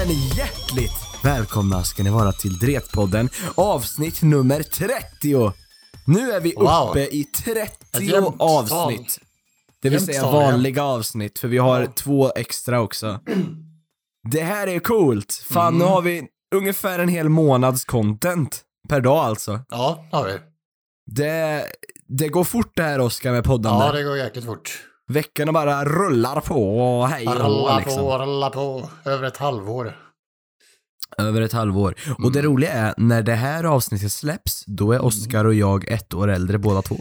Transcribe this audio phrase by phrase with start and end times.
[0.00, 0.92] hjärtligt
[1.24, 5.52] välkomna ska ni vara till Dretpodden avsnitt nummer 30.
[6.06, 6.88] Nu är vi Wow.
[6.90, 8.58] uppe i 30 jämnt tal.
[8.58, 9.18] avsnitt.
[9.82, 13.20] Det vill säga vanliga avsnitt, för vi har två extra också.
[14.30, 15.44] Det här är coolt.
[15.50, 15.78] Fan, Mm.
[15.78, 16.22] nu har vi
[16.54, 19.60] ungefär en hel månads content per dag alltså.
[19.68, 20.32] Ja, har vi.
[21.06, 21.64] Det,
[22.08, 23.84] det går fort det här Oskar med poddande.
[23.86, 24.80] Ja, det går jäkligt fort.
[25.08, 27.96] Veckorna bara rullar på och hej och Rulla liksom.
[27.96, 28.88] på, rulla på.
[29.04, 29.98] Över ett halvår.
[31.18, 31.94] Över ett halvår.
[32.24, 32.52] Och det Mm.
[32.52, 36.58] roliga är, när det här avsnittet släpps, då är Oskar och jag ett år äldre
[36.58, 36.96] båda två.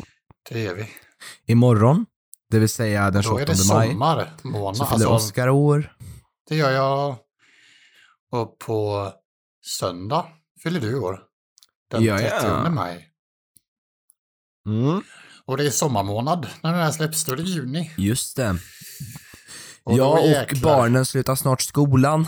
[0.49, 0.89] Det är vi.
[1.45, 2.05] Imorgon,
[2.49, 4.77] det vill säga den Då 28 är det maj, sommarmånad.
[4.77, 5.95] så fyller Alltså, Oskar år.
[6.49, 7.15] det gör jag.
[8.31, 9.09] Och på
[9.65, 10.25] söndag
[10.63, 11.19] fyller du år.
[11.91, 12.41] Den Ja, ja.
[12.63, 13.07] 30 maj.
[14.67, 15.01] Mm.
[15.51, 17.23] Och det är sommarmånad när den här släpps.
[17.25, 17.91] Då är det juni.
[17.97, 18.55] Just det.
[19.83, 20.61] Och ja, och jäklar.
[20.61, 22.27] barnen slutar snart skolan.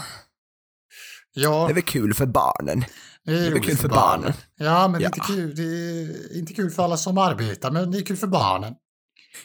[1.34, 2.86] Ja, Det är väl kul för barnen.
[3.26, 4.34] det är, väl roligt kul för barnen.
[4.58, 5.16] Ja, men Det, är Ja.
[5.16, 5.56] inte kul.
[5.56, 8.74] det är inte kul för alla som arbetar, men det är kul för barnen.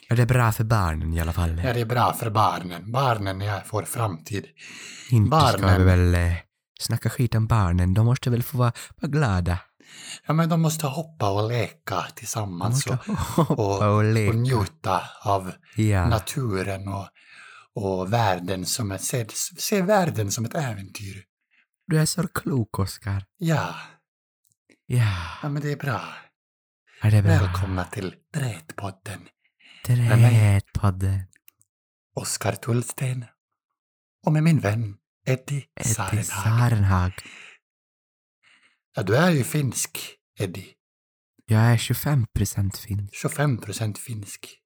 [0.09, 1.61] Ja, det är bra för barnen i alla fall.
[1.65, 2.93] Ja, det är bra för barnen.
[2.93, 4.45] Barnen är vår framtid.
[5.11, 5.79] Inte ska barnen.
[5.79, 6.33] vi väl eh,
[6.81, 7.95] snacka skit om barnen.
[7.95, 9.59] De måste väl få vara, vara glada.
[10.27, 12.99] Ja, men de måste hoppa och leka tillsammans och,
[13.59, 14.33] och och leka.
[14.37, 16.09] njuta av Ja.
[16.09, 17.09] naturen och,
[17.75, 19.27] och världen som ett, se,
[19.59, 21.25] se världen som ett äventyr.
[21.87, 23.25] Du är så klok, Oskar.
[23.39, 23.75] Ja,
[24.87, 26.01] Ja, ja men det är bra.
[27.03, 27.31] är det bra?
[27.33, 29.21] Välkomna till Drätpodden.
[29.89, 30.09] mig.
[30.31, 31.21] Trädpodden.
[32.15, 33.25] Oskar Tullsten.
[34.27, 34.97] Och med min vän
[35.27, 36.25] Eddie Eddie Sarenhag.
[36.25, 37.13] Sarenhag.
[38.99, 39.99] Ja, du är ju finsk,
[40.39, 40.67] Eddie.
[41.47, 43.15] Jag är 25% finsk.
[43.15, 44.59] 25 procent finsk.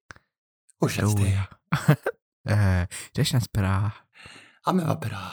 [0.81, 1.31] Hur känns tror det?
[1.31, 1.97] jag.
[2.49, 3.91] Eh, det känns bra.
[4.65, 5.31] Ja, men vad bra.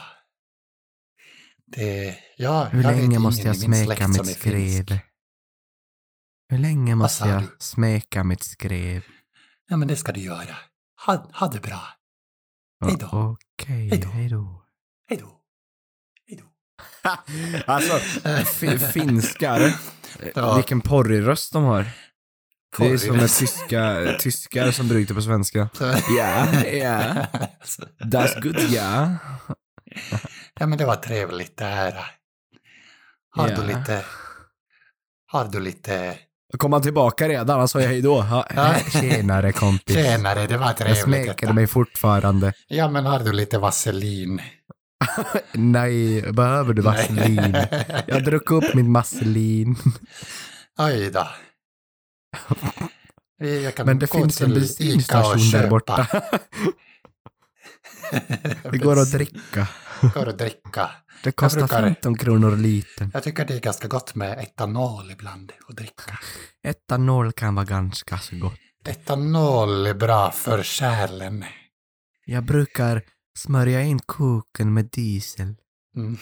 [1.67, 4.99] Det, ja, Hur jag länge måste jag smeka mitt skrev?
[6.49, 7.57] Hur länge måste jag du?
[7.59, 9.05] smeka mitt skrev?
[9.69, 10.57] Ja, men det ska du göra.
[11.07, 11.83] Ha, ha det bra.
[12.85, 13.37] Hej då.
[13.57, 14.09] Okej, då.
[14.09, 14.67] hej då.
[15.09, 15.40] Hej då.
[17.67, 17.99] Alltså,
[18.47, 19.73] fi- finskar.
[20.35, 20.55] Ja.
[20.55, 21.83] Vilken porrig röst de har.
[21.83, 25.69] Det är Porrig som med tyska, tyskar som bryter på svenska.
[26.19, 27.03] Ja, ja.
[28.05, 29.15] That's good, ja.
[30.61, 31.95] ja, men det var trevligt det här.
[33.37, 33.57] Har Ja.
[33.57, 34.05] du lite...
[35.27, 36.15] Har du lite...
[36.59, 37.59] Kom han tillbaka redan?
[37.59, 38.45] Han sa ju hej då.
[38.93, 39.97] Tjenare kompis.
[39.97, 41.53] Tjenare, det var Jag trevligt smekade detta.
[41.53, 42.53] mig fortfarande.
[42.69, 44.41] Ja, men har du lite vaselin?
[45.53, 47.57] Nej, behöver du vaselin?
[48.07, 49.77] Jag drack upp min vaselin.
[50.79, 51.29] Oj då.
[53.85, 56.07] Men det finns en bensinstation där borta.
[58.71, 59.69] Det går att dricka.
[60.15, 60.91] går att dricka.
[61.25, 63.11] Det kostar brukar- 15 kronor litern.
[63.15, 66.19] Jag tycker det är ganska gott med etanol ibland att dricka.
[66.63, 68.59] Etanol kan vara ganska så gott.
[68.89, 71.45] Etanol är bra för själen.
[72.25, 73.03] Jag brukar
[73.41, 75.55] smörja in koken med diesel.
[75.97, 76.19] Mm.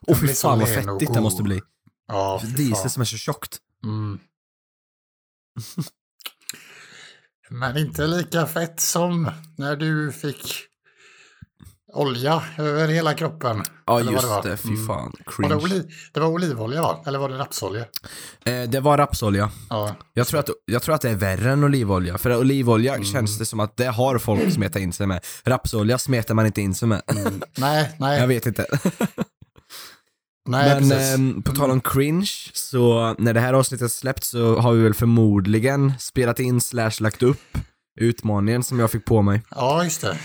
[0.00, 1.60] Den fy fan vad och fettigt det måste bli.
[2.08, 2.90] Ja, Diesel fan.
[2.90, 3.58] som är så tjockt.
[3.84, 4.18] Mm.
[7.50, 10.66] Men inte lika fett som när du fick
[11.96, 13.62] olja över hela kroppen.
[13.86, 14.42] Ja just det var.
[14.42, 14.86] det, fy Mm.
[14.86, 15.12] fan.
[15.38, 17.02] Var det, oli- det var olivolja va?
[17.06, 17.84] Eller var det rapsolja?
[18.44, 19.50] Eh, det var rapsolja.
[19.70, 19.96] Ja.
[20.14, 22.18] Jag tror, att, jag tror att det är värre än olivolja.
[22.18, 23.04] För olivolja Mm.
[23.04, 25.24] känns det som att det har folk smetat in sig med.
[25.44, 27.02] Rapsolja smetar man inte in sig med.
[27.06, 27.42] Mm.
[27.56, 28.20] Nej, nej.
[28.20, 28.66] Jag vet inte.
[30.48, 34.72] nej Men ehm, på tal om cringe, så när det här avsnittet släppts så har
[34.72, 37.58] vi väl förmodligen spelat in slash lagt upp
[38.00, 39.42] utmaningen som jag fick på mig.
[39.50, 40.18] Ja, just det.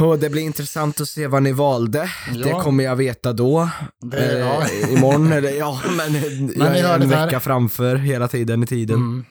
[0.00, 2.10] Och det blir intressant att se vad ni valde.
[2.34, 2.44] Ja.
[2.44, 3.68] Det kommer jag veta då.
[4.00, 4.62] Det, ja.
[4.82, 8.66] Eh, imorgon eller ja, men, jag ni är hör en vecka framför hela tiden i
[8.66, 8.96] tiden.
[8.96, 9.24] Mm.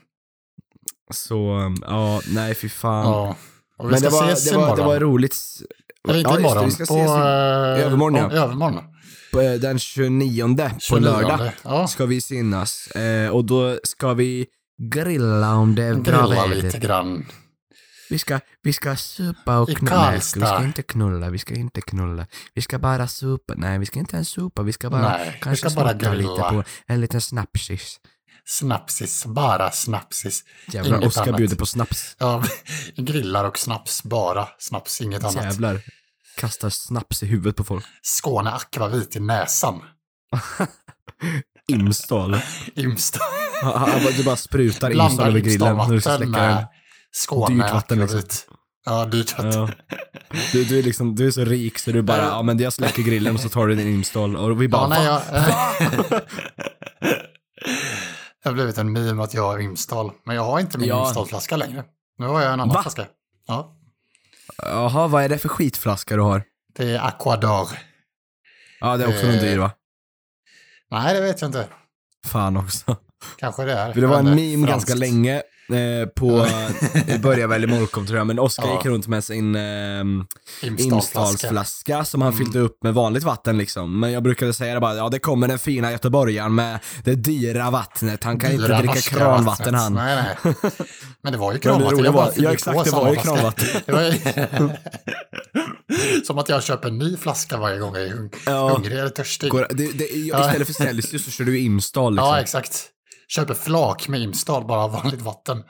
[1.13, 3.05] Så, ja, nej fy fan.
[3.05, 3.35] ja.
[3.83, 5.35] Men ska det var, det, var, det var roligt.
[6.09, 6.65] Eller inte Ja, just det, imorgon.
[6.65, 8.29] vi ska på, ses i- eh, övermorgon, ja.
[8.35, 8.43] ja.
[8.43, 8.79] Övermorgon.
[9.33, 11.01] på, eh, Den 29 på 29.
[11.05, 12.87] lördag Ja, ska vi synas.
[12.87, 14.45] Eh, och då ska vi
[14.93, 17.25] grilla om det är bra grilla lite grann.
[18.11, 20.11] Vi ska, vi ska supa och I knulla.
[20.11, 22.27] Vi ska inte knulla, vi ska inte knulla.
[22.53, 23.53] Vi ska bara supa.
[23.57, 26.13] Nej, vi ska inte ens supa, vi ska bara Nej, vi kanske ska bara smaka
[26.13, 26.49] lite grilla.
[26.49, 27.99] på en liten snapsis.
[28.45, 30.43] Snapsis, bara snapsis.
[30.67, 31.37] Jävlar, Inget Oskar annat.
[31.37, 32.15] bjuder på snaps.
[32.19, 32.43] Ja,
[32.95, 35.43] grillar och snaps, bara snaps, inget annat.
[35.43, 35.81] Jävlar.
[36.37, 37.85] Kastar snaps i huvudet på folk.
[38.01, 39.81] Skåne akvavit i näsan.
[41.67, 42.41] Imstal.
[42.75, 43.19] Imsta.
[43.63, 46.65] Han- han- Du bara sprutar Imstal över grillen när du ska släcka den.
[47.11, 48.21] Skåne Dyrt vatten, liksom.
[48.85, 49.55] Ja, dyrt kött.
[49.55, 49.69] Ja.
[50.51, 53.03] Du, du, är liksom, du är så rik så du bara, ja men jag släcker
[53.03, 55.21] grillen och så tar du din install och vi bara, Ja, nej, jag...
[58.43, 60.11] det har blivit en meme att jag har Imstal.
[60.23, 61.07] Men jag har inte min Ja.
[61.07, 61.83] Imstalflaska längre.
[62.17, 62.81] Nu har jag en annan Va?
[62.81, 63.05] flaska.
[63.47, 63.77] Ja,
[64.57, 66.43] Jaha, vad är det för skitflaska du har?
[66.77, 67.67] det är Aquador.
[68.79, 69.29] Ja, det är också Eh.
[69.31, 69.71] någon dyr va?
[70.91, 71.67] Nej, det vet jag inte.
[72.27, 72.97] Fan också.
[73.37, 73.93] Kanske det är.
[73.93, 74.87] För det var en meme franskt.
[74.89, 75.41] ganska länge
[75.73, 76.47] eh, på,
[77.07, 78.75] det började väl i Molkom tror jag, men Oskar Ja.
[78.77, 80.03] gick runt med sin eh.
[80.61, 82.45] Imstalsflaska som han Mm.
[82.45, 83.99] fyllde upp med vanligt vatten liksom.
[83.99, 87.69] Men jag brukade säga det bara, ja det kommer den fina göteborgaren med det dyra
[87.71, 89.93] vattnet, han kan Dyra inte dricka kranvatten han.
[89.93, 90.53] Nej, nej.
[91.23, 92.03] Men det var ju kranvatten.
[92.03, 94.71] jag bara ja, exakt, det var ju kranvatten.
[96.27, 98.69] Som att jag köper en ny flaska varje gång jag är hung- Ja.
[98.73, 99.49] hungrig eller törstig.
[99.51, 102.27] Går, det, det, istället för Celsius så kör du Imstal liksom.
[102.27, 102.87] Ja, exakt.
[103.35, 105.63] Köper flak med Imstal, bara vanligt vatten.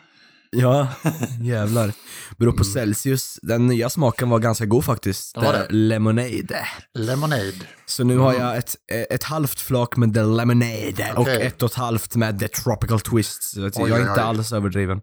[0.49, 0.87] Ja,
[1.41, 1.93] jävlar.
[2.37, 3.39] Beror på Celsius.
[3.41, 5.35] Den nya smaken var ganska god faktiskt.
[5.35, 5.73] Det var Det det.
[5.75, 6.67] Lemonade.
[6.97, 7.53] Lemonade.
[7.85, 8.75] Så nu har jag ett,
[9.09, 11.41] ett halvt flak med the lemonade och Okej.
[11.41, 13.43] ett och ett halvt med the tropical twist.
[13.43, 14.19] Så Oj, jag är oj, inte oj.
[14.19, 15.01] alls överdriven.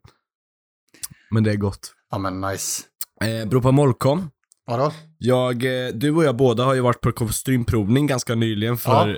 [1.31, 1.93] Men det är gott.
[2.11, 2.83] Ja, men nice.
[3.25, 4.31] Eh, beror på Molkom.
[4.67, 4.93] Vadå?
[5.19, 9.15] Jag, eh, du och jag båda har ju varit på kostymprovning ganska nyligen för eh,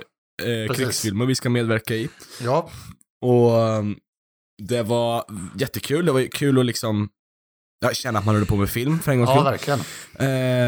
[0.67, 0.77] precis.
[0.77, 2.09] krigsfilmer vi ska medverka i.
[2.41, 2.69] Ja,
[3.21, 3.97] Och um,
[4.63, 5.23] det var
[5.55, 6.05] jättekul.
[6.05, 7.09] Det var kul att liksom
[7.85, 9.51] ja, känna att man håller på med film för en gångs ja skull.
[9.51, 9.79] verkligen.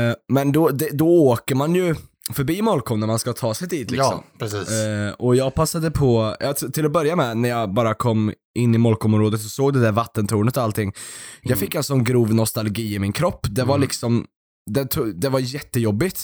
[0.10, 1.96] Eh, men då, det, då åker man ju
[2.34, 4.12] förbi Molkom när man ska ta sig dit liksom.
[4.12, 4.70] Ja, precis.
[4.72, 8.34] Eh, och jag passade på, ja, t- till att börja med när jag bara kom
[8.56, 10.94] in i Molkomområdet och såg det där vattentornet och allting.
[11.42, 11.60] Jag Mm.
[11.60, 13.48] fick en sån grov nostalgi i min kropp.
[13.50, 13.82] Det var Mm.
[13.82, 14.26] liksom,
[14.72, 16.22] det, to- det var jättejobbigt.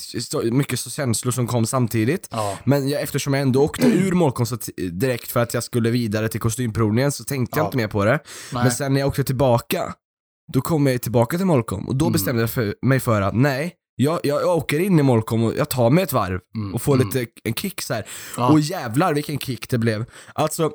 [0.52, 2.28] Mycket så känslor som kom samtidigt.
[2.32, 5.64] ja, Men jag, eftersom jag ändå åkte ur Molkom så t- direkt för att jag
[5.64, 7.68] skulle vidare till kostymprovningen så tänkte jag Ja.
[7.68, 8.20] inte mer på det.
[8.54, 8.64] nej.
[8.64, 9.94] Men sen när jag åkte tillbaka,
[10.54, 12.14] då kom jag tillbaka till Molkom och då Mm.
[12.14, 15.54] bestämde jag för, mig för att nej, jag, jag, jag åker in i Molkom och
[15.58, 17.08] jag tar mig ett varv Mm, och får mm.
[17.08, 18.06] lite en kick så här.
[18.38, 18.50] Ja.
[18.52, 20.06] Och jävlar vilken kick det blev.
[20.34, 20.72] Alltså,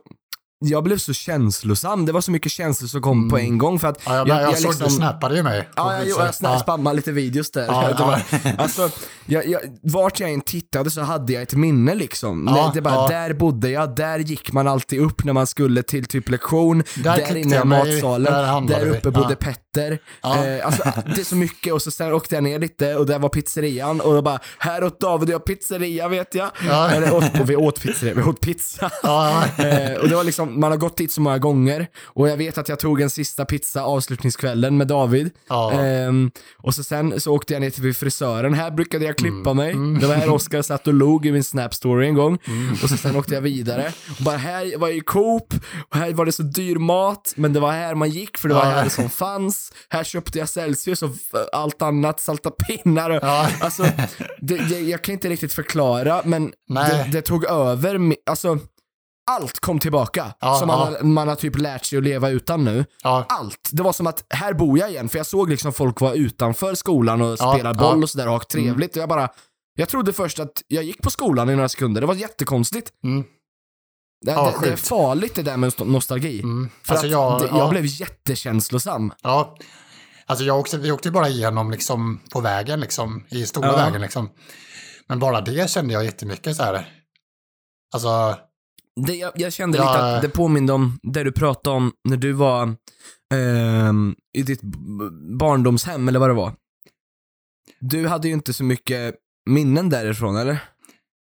[0.68, 3.30] jag blev så känslosam, det var så mycket känslor som kom Mm.
[3.30, 5.68] på en gång för att ja, jag, jag, jag såg liksom- du snappade ju mig.
[5.76, 7.64] Ja, jag, jag, jag spammade lite videos där.
[7.66, 8.50] Ja, var, ja.
[8.58, 8.90] alltså,
[9.26, 12.44] jag, jag, vart jag än tittade så hade jag ett minne liksom.
[12.56, 16.04] Ja, det bara, där bodde jag, där gick man alltid upp när man skulle till
[16.04, 18.32] typ lektion, Där där, inne i matsalen,
[18.66, 18.90] där där vi.
[18.90, 19.36] uppe bodde Ja.
[19.36, 19.98] Petter.
[20.24, 20.82] Eh, alltså,
[21.14, 24.00] det är så mycket och så sen åkte jag ner lite och där var pizzerian
[24.00, 26.50] och jag bara, här åt David och jag pizzeria vet jag.
[26.68, 26.90] Ja.
[26.90, 28.90] Eller, åt, och vi åt pizzeria, vi åt pizza.
[29.04, 32.58] Eh, och det var liksom, man har gått dit så många gånger och jag vet
[32.58, 35.30] att jag tog en sista pizza avslutningskvällen med David.
[35.48, 35.72] Ja.
[35.72, 39.56] Ehm, och så sen så åkte jag ner till frisören, här brukade jag klippa Mm.
[39.56, 40.00] mig.
[40.00, 42.38] Det var här Oskar satt och log i min snap-story en gång.
[42.82, 43.92] Och så sen åkte jag vidare.
[44.18, 45.54] Och bara här var ju Coop,
[45.90, 48.54] och här var det så dyr mat, men det var här man gick för det
[48.54, 48.70] var Ja.
[48.70, 49.72] här det som fanns.
[49.88, 51.10] Här köpte jag Celsius och
[51.52, 53.48] allt annat, salta pinnar och, Ja.
[53.60, 53.82] Alltså,
[54.40, 58.58] det, det, jag kan inte riktigt förklara, men det, det tog över, alltså
[59.30, 60.34] allt kom tillbaka.
[60.40, 60.98] Ja, som man, ja.
[60.98, 62.84] har, man har typ lärt sig att leva utan nu.
[63.02, 63.26] ja.
[63.28, 63.68] Allt.
[63.72, 66.74] Det var som att här bor jag igen, för jag såg liksom folk vara utanför
[66.74, 68.96] skolan och spela boll och sådär och ha trevligt.
[68.96, 69.28] Och jag bara,
[69.74, 72.00] jag trodde först att jag gick på skolan i några sekunder.
[72.00, 72.90] Det var jättekonstigt.
[73.04, 73.24] Mm.
[74.24, 76.40] Det, det, det är farligt det där med nost- nostalgi.
[76.42, 76.70] Mm.
[76.82, 77.68] För Alltså att jag, jag ja.
[77.70, 79.12] blev jättekänslosam.
[79.22, 79.56] Ja,
[80.26, 84.30] alltså jag åkte, vi åkte bara igenom liksom på vägen liksom, i stora vägen liksom.
[85.06, 86.88] Men bara det kände jag jättemycket så här.
[87.94, 88.36] Alltså,
[89.00, 89.84] Det, jag, jag kände Ja.
[89.84, 92.76] lite att det påminde om det du pratade om när du var
[93.34, 94.60] ehm, i ditt
[95.38, 96.52] barndomshem, eller vad det var.
[97.80, 99.14] Du hade ju inte så mycket
[99.50, 100.58] minnen därifrån, eller?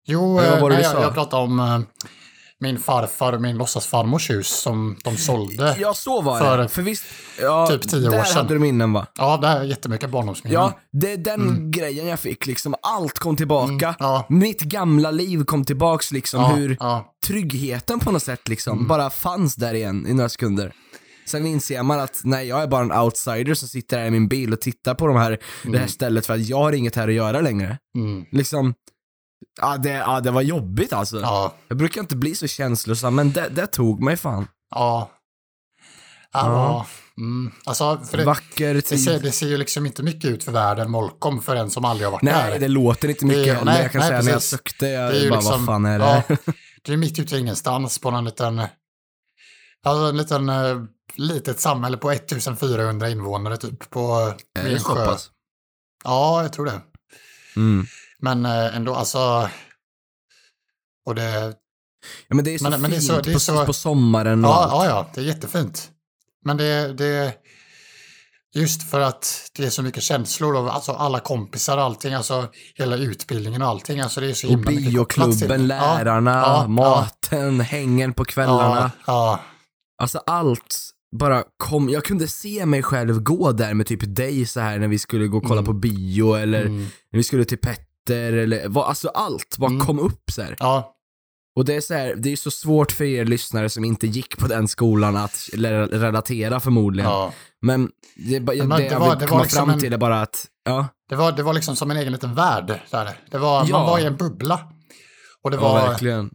[0.07, 1.79] jo, Eller eh, nej, jag, jag pratade om eh,
[2.61, 5.75] min farfar och min låtsasfarmors hus som de sålde.
[5.79, 6.67] Ja, så var För det.
[6.69, 7.03] För visst,
[7.41, 8.37] ja, typ tio år där sedan.
[8.37, 9.07] hade du minnen va?
[9.17, 10.61] Ja, det är jättemycket barndomsminnen.
[10.61, 12.75] Ja, det är den grejen jag fick liksom.
[12.81, 13.71] Allt kom tillbaka.
[13.85, 14.25] Mm, ja.
[14.29, 16.41] Mitt gamla liv kom tillbaks liksom.
[16.41, 18.87] ja, Hur ja, tryggheten på något sätt liksom Mm.
[18.87, 20.73] bara fanns där igen i några sekunder.
[21.27, 24.27] Sen inser man att nej, jag är bara en outsider som sitter här i min
[24.27, 27.07] bil och tittar på de här, det här stället för att jag har inget här
[27.07, 27.77] att göra längre.
[27.95, 28.73] mm, Liksom,
[29.61, 31.19] ja det, ja, det var jobbigt alltså.
[31.21, 34.47] ja, Jag brukar inte bli så känslosam, men det, det tog mig fan.
[34.75, 35.11] ja.
[36.33, 36.87] Ja, Ja.
[37.17, 37.51] Mm.
[37.65, 39.03] Alltså, det, Vacker det, tid.
[39.03, 42.07] ser, det ser ju liksom inte mycket ut för världen, Molkom, för en som aldrig
[42.07, 42.59] har varit Nej, där.
[42.59, 44.49] det låter inte mycket Det- nej, jag kan nej, säga när jag precis.
[44.49, 46.23] sökte, jag Det är bara liksom- vad fan är det?
[46.29, 46.35] Ja,
[46.81, 48.59] det är mitt ute i ingenstans på någon liten,
[49.85, 50.77] alltså en liten, eh,
[51.15, 55.15] litet samhälle på 1400 invånare typ på det vid en sjö.
[56.03, 56.81] Ja, jag tror det.
[57.55, 57.85] Mm.
[58.21, 59.49] Men eh, ändå, alltså,
[61.05, 61.55] och det,
[62.27, 63.65] Ja, men det är så Men- men det är fint så- det är på, så-
[63.65, 64.71] på sommaren och ja, allt.
[64.71, 65.91] ja, ja, det är jättefint.
[66.45, 67.33] Men det, det,
[68.55, 72.49] Just för att det är så mycket känslor och alltså alla kompisar och allting, alltså
[72.75, 73.99] hela utbildningen och allting.
[73.99, 78.91] Alltså det är så Och himla bioklubben, lärarna, ja, ja, maten, hängen på kvällarna.
[79.05, 79.39] Ja, ja,
[80.01, 80.77] Alltså allt
[81.19, 81.89] bara kom.
[81.89, 85.27] Jag kunde se mig själv gå där med typ dig så här när vi skulle
[85.27, 85.65] gå och kolla Mm.
[85.65, 86.77] på bio eller mm,
[87.11, 87.57] när vi skulle till
[88.07, 89.85] Petter eller vad, alltså allt bara Mm.
[89.85, 90.55] kom upp så här.
[90.59, 90.95] ja,
[91.55, 94.37] Och det är så här, det är så svårt för er lyssnare som inte gick
[94.37, 97.11] på den skolan att re- relatera förmodligen.
[97.11, 97.33] ja.
[97.61, 99.79] Men det, bara- Men det det jag var- vill det var komma liksom fram en-
[99.79, 102.79] till är bara att, ja, Det var, det var liksom som en egen liten värld
[102.91, 103.17] där.
[103.31, 103.77] Det var, Ja.
[103.77, 104.59] Man var i en bubbla.
[105.43, 106.31] Och det ja var, verkligen.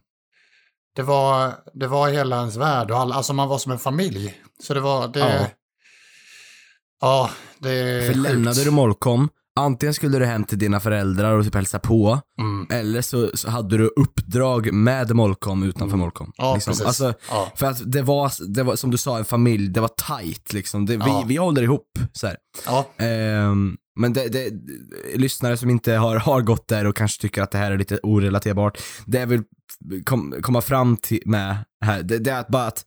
[0.95, 4.41] det var, det var hela ens värld och all, alltså man var som en familj.
[4.63, 5.19] Så det var, det...
[5.19, 5.47] Ja.
[7.01, 8.29] Ja, det är För sjukt.
[8.29, 12.67] lämnade du Molkom, antingen skulle du hem till dina föräldrar och typ hälsa på, Mm.
[12.71, 15.99] eller så, så hade du uppdrag med Molkom utanför Mm.
[15.99, 16.31] Molkom.
[16.37, 16.71] Ja, liksom.
[16.71, 16.85] precis.
[16.85, 17.51] Alltså, ja.
[17.55, 19.87] för att det var, det var, som du sa, en familj, det var
[20.17, 20.85] tight liksom.
[20.85, 21.23] Det, Ja.
[21.27, 21.87] vi, vi håller ihop.
[22.13, 22.29] Så.
[22.65, 24.53] Ja, Ehm, men det, det,
[25.15, 27.99] lyssnare som inte har, har gått där och kanske tycker att det här är lite
[28.03, 29.43] orelaterbart, det jag vill
[30.05, 32.85] kom, komma fram till med här, det, det är att bara att,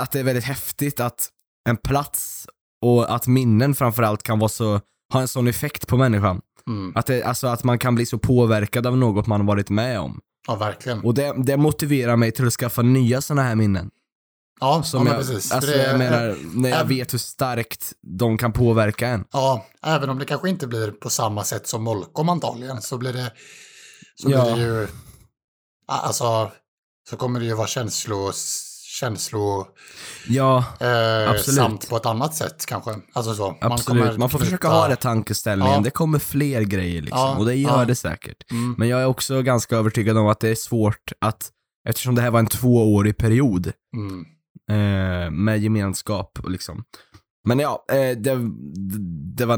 [0.00, 1.28] att det är väldigt häftigt att
[1.68, 2.46] en plats
[2.82, 4.80] och att minnen framförallt kan vara så,
[5.12, 6.40] ha en sån effekt på människan.
[6.66, 6.92] mm.
[6.96, 10.20] Att, det, alltså att man kan bli så påverkad av något man varit med om.
[10.46, 11.00] ja verkligen.
[11.00, 13.90] Och det, det motiverar mig till att skaffa nya såna här minnen.
[14.60, 15.52] Ja, Som ja jag, precis.
[15.52, 19.24] Alltså det, jag menar, när jag äm- vet hur starkt de kan påverka en.
[19.32, 23.12] Ja, även om det kanske inte blir på samma sätt som Molkom antagligen så blir
[23.12, 23.32] det,
[24.14, 24.44] så Ja.
[24.54, 24.88] blir det ju,
[25.88, 26.50] alltså,
[27.10, 28.32] så kommer det ju vara känslo,
[29.00, 29.66] känslo
[30.28, 31.56] Ja, eh, Absolut.
[31.60, 32.90] samt på ett annat sätt kanske.
[33.12, 33.56] Alltså så.
[33.60, 34.18] absolut.
[34.18, 35.74] Man, får knyta- försöka ha det tankeställningen.
[35.74, 35.80] Ja.
[35.80, 37.20] Det kommer fler grejer liksom.
[37.20, 37.84] Ja, Och det gör ja.
[37.84, 38.50] det säkert.
[38.50, 41.50] Mm, Men jag är också ganska övertygad om att det är svårt att,
[41.88, 44.24] eftersom det här var en tvåårig period mm,
[44.70, 46.84] eh, med gemenskap och liksom.
[47.48, 48.38] Men ja, eh, det,
[49.36, 49.56] det var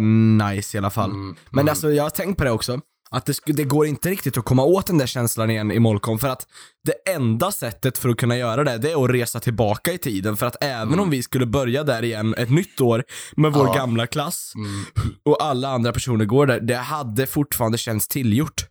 [0.49, 1.11] nice i alla fall.
[1.11, 1.69] mm, Men mm.
[1.71, 2.81] alltså jag har tänkt på det också,
[3.17, 6.19] att det, det går inte riktigt att komma åt den där känslan igen i Molkom
[6.19, 6.47] för att
[6.85, 10.37] det enda sättet för att kunna göra det, det är att resa tillbaka i tiden
[10.37, 11.01] för att även Mm.
[11.01, 13.05] om vi skulle börja där igen ett nytt år
[13.37, 13.75] med vår Ja.
[13.75, 14.85] gamla klass Mm.
[15.25, 18.67] och alla andra personer går där, det hade fortfarande känts tillgjort.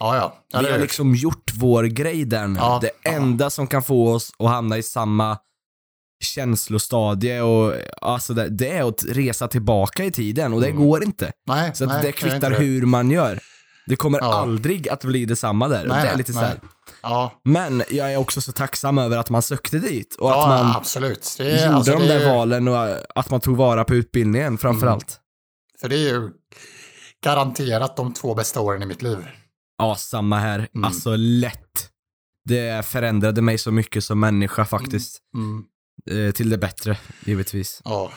[0.00, 0.44] Ja, ja.
[0.52, 2.58] ja vi har liksom gjort vår grej där nu.
[2.58, 5.38] Ja, det enda som kan få oss att hamna i samma
[6.24, 10.84] känslostadie och alltså det, det är att resa tillbaka i tiden och det Mm.
[10.88, 11.32] går inte.
[11.46, 12.56] Nej, Så nej, det kvittar det.
[12.56, 13.38] hur man gör.
[13.86, 14.34] Det kommer Ja.
[14.34, 15.84] aldrig att bli detsamma där.
[15.86, 16.60] Nej, det är lite så nej.
[17.02, 20.48] Ja, Men jag är också så tacksam över att man sökte dit och ja att
[20.48, 21.34] man absolut.
[21.38, 25.20] Det gjorde alltså, de där är, valen och att man tog vara på utbildningen framförallt.
[25.80, 26.30] För det är ju
[27.24, 29.18] garanterat de två bästa åren i mitt liv.
[29.78, 30.68] Ja, samma här.
[30.74, 30.84] Mm.
[30.84, 31.88] Alltså lätt.
[32.44, 35.18] Det förändrade mig så mycket som människa faktiskt.
[35.34, 35.64] Mm.
[36.10, 37.80] Eh, till det bättre, givetvis.
[37.84, 38.12] Ja,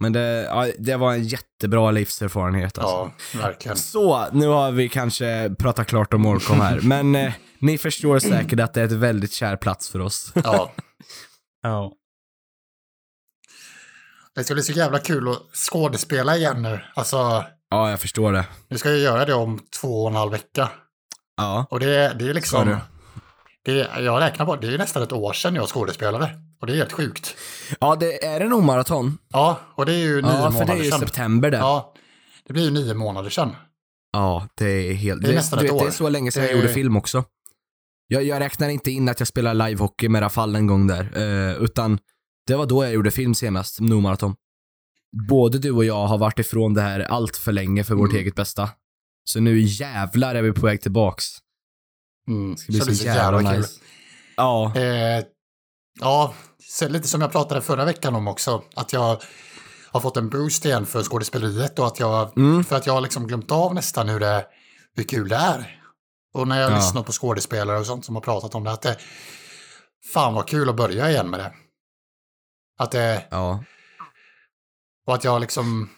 [0.00, 3.12] Men det, ja, det var en jättebra livserfarenhet alltså.
[3.34, 3.76] ja, verkligen.
[3.76, 8.60] Så, nu har vi kanske pratat klart om Molkom här, men eh, ni förstår säkert
[8.60, 10.32] att det är ett väldigt kär plats för oss.
[10.44, 10.72] Ja.
[11.62, 11.92] Ja.
[14.34, 16.80] Det ska bli så jävla kul att skådespela igen nu.
[16.94, 18.44] Alltså, Ja, jag förstår det.
[18.68, 20.70] nu ska jag göra det om två och en halv vecka.
[21.36, 21.66] Ja.
[21.70, 22.76] Och det, är- det är liksom...
[23.64, 26.30] Det, är- jag räknar på det är nästan ett år sedan jag skådespelade.
[26.60, 27.36] Och det är helt sjukt.
[27.80, 29.18] Ja, det är det nog maraton.
[29.32, 31.00] Ja, och det är ju nio Ja, för det är månader ju sedan.
[31.00, 31.56] september det.
[31.56, 32.00] Ja, Ja,
[32.46, 33.50] det blir ju nio månader sedan.
[34.56, 35.22] det är helt...
[35.22, 35.92] Det är nästan du ett vet, Det är år.
[35.92, 37.24] så länge sedan jag är- gjorde film också.
[38.08, 41.56] Jag, jag räknar inte in att jag spelar livehockey med Rafal en gång där, eh,
[41.62, 41.98] utan
[42.46, 44.34] det var då jag gjorde film senast, no maraton.
[45.28, 48.20] Både du och jag har varit ifrån det här allt för länge för vårt Mm.
[48.20, 48.70] eget bästa.
[49.24, 51.24] Så nu jävlar är vi på väg tillbaks.
[52.28, 52.54] Mm.
[52.66, 53.80] Det ska bli så, jävla, nice.
[54.36, 55.24] Ja, Eh,
[56.00, 56.34] ja,
[56.88, 58.62] lite som jag pratade förra veckan om också.
[58.74, 59.22] Att jag
[59.92, 62.64] har fått en boost igen för skådespeleriet och att jag, Mm.
[62.64, 64.46] för att jag har liksom glömt av nästan hur, det,
[64.94, 65.82] hur kul det är.
[66.34, 66.76] Och när jag Ja.
[66.76, 68.96] lyssnar på skådespelare och sånt som har pratat om det, att det,
[70.12, 71.52] fan vad kul att börja igen med det.
[72.78, 73.64] Att det, ja.
[75.06, 75.90] och att jag liksom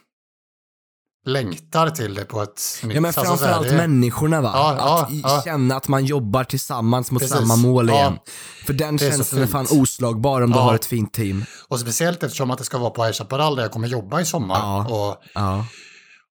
[1.28, 4.50] längtar till det på ett nytt Ja men alltså, framförallt det- människorna va?
[4.54, 5.42] Ja, ja, att ja.
[5.44, 7.36] känna att man jobbar tillsammans mot Precis.
[7.38, 7.94] samma mål Ja.
[7.94, 8.18] igen.
[8.66, 10.62] För den känslan är fan oslagbar om du Ja.
[10.62, 11.44] har ett fint team.
[11.68, 14.24] Och speciellt eftersom att det ska vara på High Chaparral där jag kommer jobba i
[14.24, 14.58] sommar.
[14.58, 14.86] Ja.
[14.88, 15.66] Och Ja.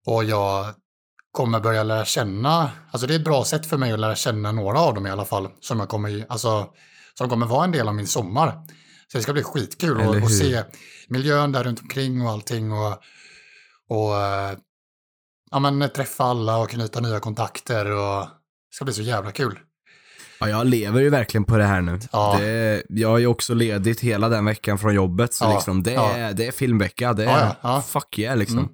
[0.06, 0.66] Och jag
[1.32, 4.52] kommer börja lära känna, alltså det är ett bra sätt för mig att lära känna
[4.52, 6.66] några av dem i alla fall, som jag kommer, alltså,
[7.18, 8.52] som kommer vara en del av min sommar.
[9.12, 10.64] Så det ska bli skitkul att, se
[11.10, 12.98] miljön där runt omkring och allting och,
[13.90, 14.52] och eh,
[15.52, 19.60] ja, men, träffa alla och knyta nya kontakter och det ska bli så jävla kul.
[20.40, 22.00] Ja, jag lever ju verkligen på det här nu.
[22.12, 22.38] Ja.
[22.40, 25.92] Det, jag är ju också ledigt hela den veckan från jobbet, så Ja, liksom, det,
[25.92, 26.12] ja.
[26.12, 27.14] är, det är filmvecka.
[27.14, 27.82] Det är Ja, ja, ja.
[27.82, 28.58] fuck yeah liksom.
[28.60, 28.70] Mm.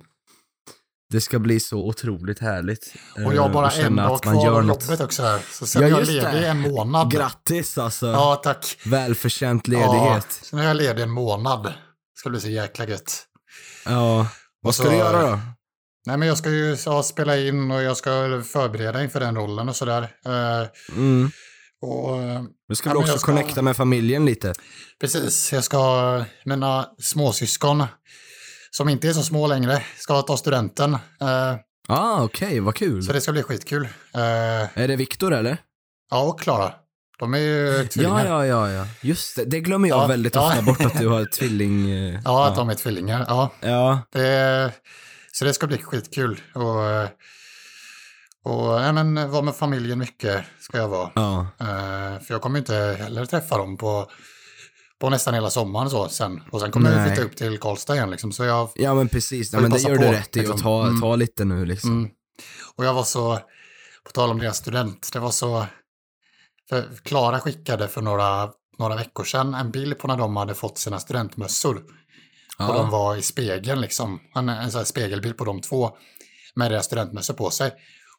[1.09, 2.93] Det ska bli så otroligt härligt.
[3.15, 4.83] Och jag eh, bara en dag kvar gör något.
[4.83, 5.41] jobbet också här.
[5.51, 6.47] Så sen Ja, jag ledig det.
[6.47, 7.11] en månad.
[7.11, 8.07] Grattis alltså.
[8.07, 8.77] Ja, tack.
[8.85, 10.27] Välförtjänt Ja, ledighet.
[10.31, 11.63] sen är jag ledig en månad.
[11.63, 11.73] Det
[12.19, 13.23] ska bli så jäkla gött.
[13.85, 14.27] Ja.
[14.61, 15.39] Vad ska så- du göra då?
[16.05, 19.69] Nej, men jag ska ju ja, spela in och jag ska förbereda inför den rollen
[19.69, 20.01] och sådär.
[20.25, 20.67] Eh,
[20.97, 21.31] Mm.
[21.81, 24.53] och eh, Du ska Ja, också ska- connecta med familjen lite?
[25.01, 27.83] precis, jag ska, mina småsyskon,
[28.71, 30.93] som inte är så små längre, ska ta studenten.
[30.93, 31.55] Eh,
[31.87, 33.03] Ah, okej, vad kul.
[33.03, 33.83] så det ska bli skitkul.
[34.15, 34.21] Eh,
[34.83, 35.57] Är det Viktor eller?
[36.11, 36.73] ja, och Klara.
[37.19, 38.25] De är ju tvillingar.
[38.25, 38.87] Ja, ja, ja, ja.
[39.01, 40.47] Just det, det glömmer jag Ja, väldigt ja.
[40.49, 41.91] ofta bort att du har tvilling...
[41.91, 43.25] eh, Ja, att de är tvillingar.
[43.27, 44.71] Ja, Ja, det,
[45.37, 46.41] så det ska bli skitkul.
[46.53, 47.03] Och,
[48.45, 51.11] och nej, men, vara med familjen mycket ska jag vara.
[51.15, 51.47] ja.
[51.59, 54.11] Eh, för jag kommer inte heller träffa dem på,
[54.99, 56.41] på nästan hela sommaren så sen.
[56.51, 57.07] Och sen kommer jag Nej.
[57.07, 58.31] flytta upp till Karlstad igen liksom.
[58.31, 60.55] Så jag, Ja men precis, ja, men det gör på, du rätt i liksom.
[60.55, 61.01] att ta, Mm.
[61.01, 61.89] ta lite nu liksom.
[61.91, 62.09] mm,
[62.75, 63.39] och jag var så,
[64.05, 65.65] på tal om deras student, det var så,
[67.03, 70.99] Klara skickade för några, några veckor sedan en bild på när de hade fått sina
[70.99, 71.81] studentmössor.
[72.59, 72.89] Och de Ja.
[72.91, 75.91] var i spegeln liksom, en, en sån här spegelbild på de två
[76.55, 77.71] med deras studentmössor på sig.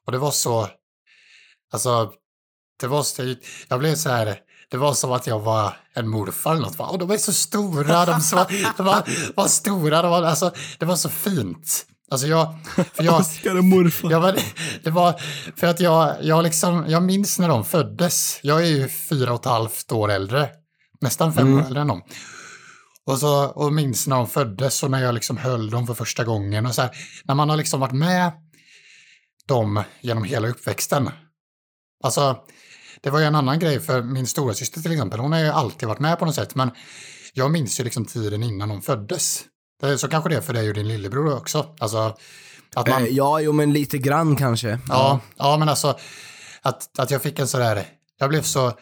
[0.07, 0.69] Och det var så,
[1.73, 2.13] alltså,
[2.81, 3.35] det var så,
[3.69, 4.39] jag blev så här,
[4.71, 6.81] det var som att jag var en morfar eller något.
[6.81, 9.03] Och de är så stora, de, så, de var,
[9.37, 11.87] var stora, de var, alltså, det var så fint.
[12.11, 12.55] Alltså jag,
[12.95, 13.17] för jag,
[13.59, 14.11] och morfar.
[14.11, 14.37] Ja, men
[14.83, 15.21] det var
[15.57, 18.41] för att jag, jag, liksom, jag minns när de föddes.
[18.43, 20.49] Jag är ju fyra och ett halvt år äldre.
[21.01, 21.59] Nästan fem Mm.
[21.59, 22.03] år äldre än dem.
[23.07, 26.25] Och, så, och minns när de föddes och när jag liksom höll dem för första
[26.25, 26.67] gången.
[26.67, 26.91] Och så här,
[27.25, 28.33] när man har liksom varit med
[29.47, 31.11] dem genom hela uppväxten.
[32.05, 32.39] Alltså,
[33.01, 35.21] det var ju en annan grej för min stora syster till exempel.
[35.21, 36.55] Hon har ju alltid varit med på något sätt.
[36.55, 36.71] Men
[37.33, 39.45] jag minns ju liksom tiden innan de föddes.
[39.97, 41.75] Så kanske det är för dig och din lillebror också.
[41.79, 42.17] Alltså,
[42.75, 43.03] att man...
[43.03, 44.79] Eh, ja, jo men lite grann kanske.
[44.89, 45.99] Ja, ja men alltså
[46.63, 47.87] att, att jag fick en sådär,
[48.19, 48.73] jag blev så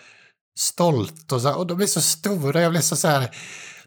[0.59, 3.31] stolt och, så, och de är så stora, jag blev så, så här,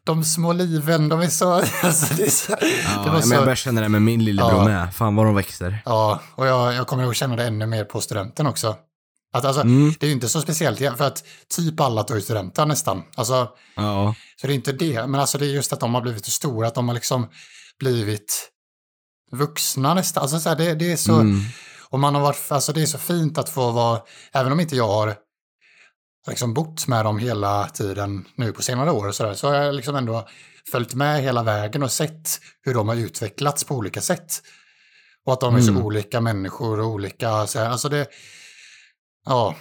[0.05, 2.57] de små liven, de är så, alltså det är så, Ja,
[3.03, 4.63] det var men så jag börjar känna det med min lillebror Ja.
[4.65, 4.93] med.
[4.95, 5.81] Fan vad de växer.
[5.85, 8.75] ja, och jag, jag kommer ihåg känna det ännu mer på studenten också.
[9.33, 9.93] Att alltså, Mm.
[9.99, 11.23] det är ju inte så speciellt, för att
[11.55, 13.03] typ alla tar ju studenten nästan.
[13.15, 14.15] Alltså, Ja.
[14.41, 16.31] så det är inte det, men alltså det är just att de har blivit så
[16.31, 17.27] stora, att de har liksom
[17.79, 18.49] blivit
[19.31, 20.21] vuxna nästan.
[20.21, 21.41] Alltså så här, det, det är så, Mm.
[21.89, 24.01] Och man har varit, alltså det är så fint att få vara,
[24.33, 25.15] även om inte jag har
[26.27, 29.55] liksom bott med dem hela tiden nu på senare år och så, där, så har
[29.55, 30.27] jag liksom ändå
[30.71, 34.41] följt med hela vägen och sett hur de har utvecklats på olika sätt.
[35.25, 35.83] Och att de är så Mm.
[35.85, 38.07] olika människor och olika, så här, alltså det,
[39.25, 39.55] ja,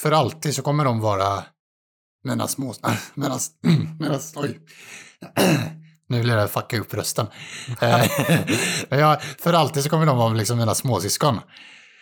[0.00, 1.44] för alltid så kommer de vara
[2.24, 2.74] mina små,
[3.14, 3.38] mina,
[3.98, 4.60] mina oj.
[6.08, 7.26] Nu blir det fucka upp rösten.
[8.88, 11.40] Jag, för alltid så kommer de vara liksom mina småsyskon.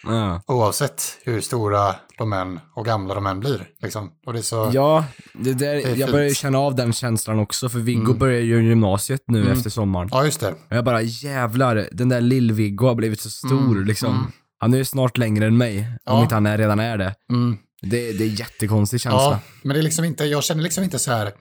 [0.02, 0.42] Ja.
[0.46, 3.68] Oavsett hur stora de än och gamla de än blir.
[3.82, 4.10] Liksom.
[4.26, 4.70] Och det är så...
[4.74, 6.10] ja, det där, är jag fint.
[6.10, 8.18] börjar känna av den känslan också för Viggo Mm.
[8.18, 9.52] börjar ju gymnasiet nu Mm.
[9.52, 10.08] efter sommaren.
[10.12, 10.48] Ja, just det.
[10.50, 14.10] Och jag bara jävlar, den där lill-Viggo har blivit så stor Mm, liksom.
[14.14, 14.32] mm.
[14.58, 16.22] Han är ju snart längre än mig, om Ja.
[16.22, 17.14] inte han är, redan är det.
[17.30, 17.58] Mm.
[17.82, 19.20] Det, det är jättekonstig känsla.
[19.20, 21.32] Ja, men det är liksom inte, jag känner liksom inte så här...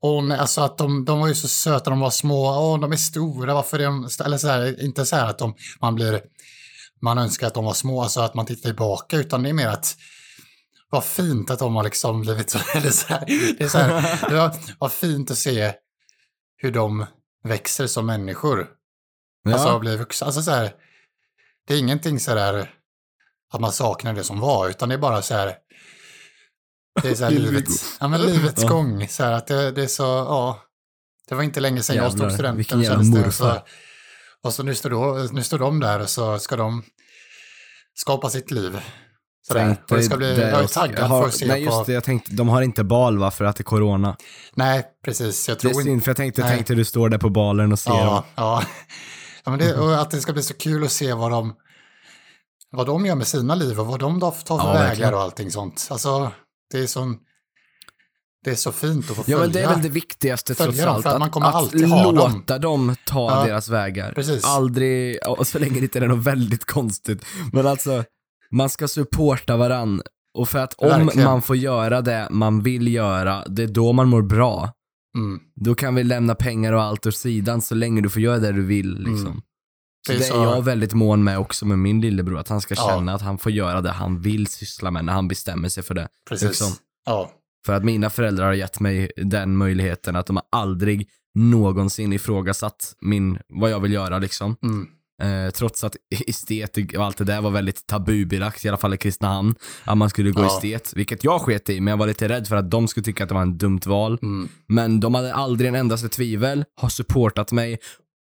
[0.00, 2.92] Och nej, alltså att de, de var ju så söta, de var små, åh, de
[2.92, 4.08] är stora, varför är de...
[4.24, 6.20] Eller så här, inte så här att de, man blir...
[7.02, 9.68] Man önskar att de var små, alltså att man tittar tillbaka, utan det är mer
[9.68, 9.96] att...
[10.90, 12.58] Vad fint att de har liksom blivit så...
[12.74, 13.24] Eller så här,
[13.58, 15.72] det är så här, det var, vad fint att se
[16.56, 17.06] hur de
[17.44, 18.68] växer som människor.
[19.42, 19.52] Ja.
[19.52, 20.26] Alltså blir vuxna.
[20.26, 20.72] Alltså så här,
[21.66, 22.70] det är ingenting så där
[23.52, 25.56] att man saknar det som var, utan det är bara så här.
[27.02, 28.68] Det är så här livets, ja, men livets Ja.
[28.68, 29.08] gång.
[29.08, 30.62] Så här, att det, det är så, ja.
[31.28, 32.82] Det var inte länge sedan jag Jävlar, stod studenten.
[32.82, 33.32] jävla kändes det.
[33.32, 33.62] Så,
[34.44, 36.82] och så nu står, då, nu står de där och så ska de
[37.94, 38.80] skapa sitt liv.
[39.48, 39.76] Så där.
[39.90, 41.84] Och det ska bli, jag är taggad har, för att se Nej just på...
[41.86, 44.16] det, jag tänkte, de har inte bal va, för att det är corona.
[44.54, 45.48] Nej, precis.
[45.48, 45.84] Jag Det tror är inte...
[45.84, 46.50] synd, för jag tänkte, Nej.
[46.56, 47.98] tänkte du står där på balen och ser dem.
[48.00, 48.62] Ja, ja.
[49.44, 51.54] ja men det, och att det ska bli så kul att se vad de,
[52.70, 55.14] vad de gör med sina liv och vad de tar för Ja, vägar verkligen.
[55.14, 55.88] och allting sånt.
[55.90, 56.30] Alltså,
[56.70, 57.16] det är, sån,
[58.46, 59.38] det är så fint att få Ja följa.
[59.38, 61.06] men det är väl det viktigaste trots allt.
[61.06, 62.86] att man kommer att alltid ha låta dem.
[62.86, 64.12] dem, ta Ja, deras vägar.
[64.12, 64.44] precis.
[64.44, 67.24] Aldrig, ja, så länge det inte är något väldigt konstigt.
[67.52, 68.04] Men alltså,
[68.50, 70.02] man ska supporta varann.
[70.38, 71.24] Och för att om Verkligen.
[71.28, 74.72] man får göra det man vill göra, det är då man mår bra.
[75.16, 78.38] Mm, Då kan vi lämna pengar och allt åt sidan så länge du får göra
[78.38, 79.26] det du vill liksom.
[79.26, 79.40] Mm.
[80.06, 82.48] Så Det det är är, så- jag väldigt mån med också med min lillebror, att
[82.48, 82.88] han ska Ja.
[82.88, 85.94] känna att han får göra det han vill syssla med när han bestämmer sig för
[85.94, 86.08] det.
[86.28, 86.48] Precis.
[86.48, 86.72] Liksom.
[87.06, 87.30] Ja,
[87.66, 92.94] För att mina föräldrar har gett mig den möjligheten att de har aldrig någonsin ifrågasatt
[93.00, 94.56] min, vad jag vill göra liksom.
[94.62, 94.86] mm.
[95.22, 98.96] Eh, trots att estet och allt det där var väldigt tabubelagt, i alla fall i
[98.96, 99.54] Kristinehamn.
[99.84, 100.46] Att man skulle gå Ja.
[100.46, 103.22] estet, vilket jag sket i, men jag var lite rädd för att de skulle tycka
[103.22, 104.18] att det var en dumt val.
[104.22, 104.48] Mm.
[104.68, 107.78] Men de hade aldrig en endaste tvivel, har supportat mig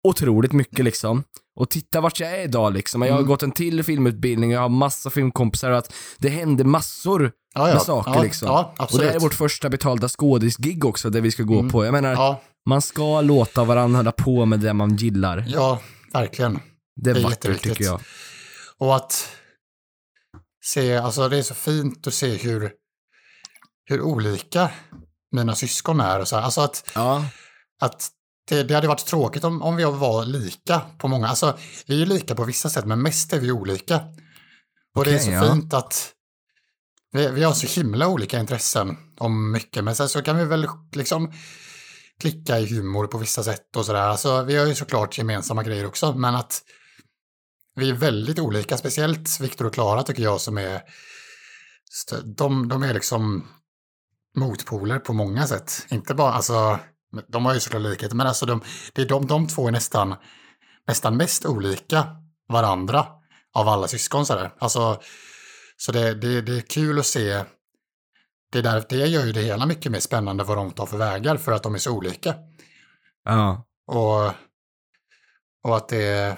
[0.09, 1.25] otroligt mycket liksom.
[1.57, 3.03] Och titta vart jag är idag liksom.
[3.03, 3.29] Jag har Mm.
[3.29, 7.75] gått en till filmutbildning, jag har massa filmkompisar och att det händer massor Ja, ja.
[7.75, 8.65] med saker ja, liksom.
[8.79, 11.71] Och det här är vårt första betalda skådisgig också, där vi ska gå Mm.
[11.71, 11.85] på.
[11.85, 12.37] Jag menar,
[12.69, 15.45] man ska låta varandra hålla på med det man gillar.
[15.49, 15.81] ja,
[16.13, 16.59] verkligen.
[16.97, 18.01] Det är, Det är vackert tycker jag.
[18.79, 19.29] Och att
[20.65, 22.73] se, alltså det är så fint att se hur,
[23.85, 24.71] hur olika
[25.33, 26.43] mina syskon är och så här.
[26.43, 26.91] Alltså att,
[27.81, 28.09] att
[28.49, 31.99] det, det hade varit tråkigt om, om vi var lika på många, alltså vi är
[31.99, 34.01] ju lika på vissa sätt men mest är vi olika.
[34.95, 35.53] Och det är så ja.
[35.53, 36.15] fint att
[37.13, 40.67] vi, vi har så himla olika intressen om mycket, men sen så kan vi väl
[40.93, 41.33] liksom
[42.21, 44.01] klicka i humor på vissa sätt och sådär.
[44.01, 46.63] Alltså vi har ju såklart gemensamma grejer också, men att
[47.75, 50.83] vi är väldigt olika, speciellt Viktor och Klara tycker jag som är,
[52.25, 53.49] de, de är liksom
[54.37, 55.87] motpoler på många sätt.
[55.91, 56.79] Inte bara, alltså,
[57.29, 60.15] de har ju såklart likheter, men alltså de, det är de, de två är nästan,
[60.87, 62.07] nästan mest olika
[62.49, 63.07] varandra
[63.53, 64.51] av alla syskon sådär.
[64.59, 65.01] Alltså,
[65.77, 67.45] så det, det, det är kul att se,
[68.53, 71.37] det, där, det gör ju det hela mycket mer spännande vad de tar för vägar
[71.37, 72.35] för att de är så olika.
[73.25, 73.67] ja.
[73.87, 74.33] Och,
[75.63, 76.37] och att det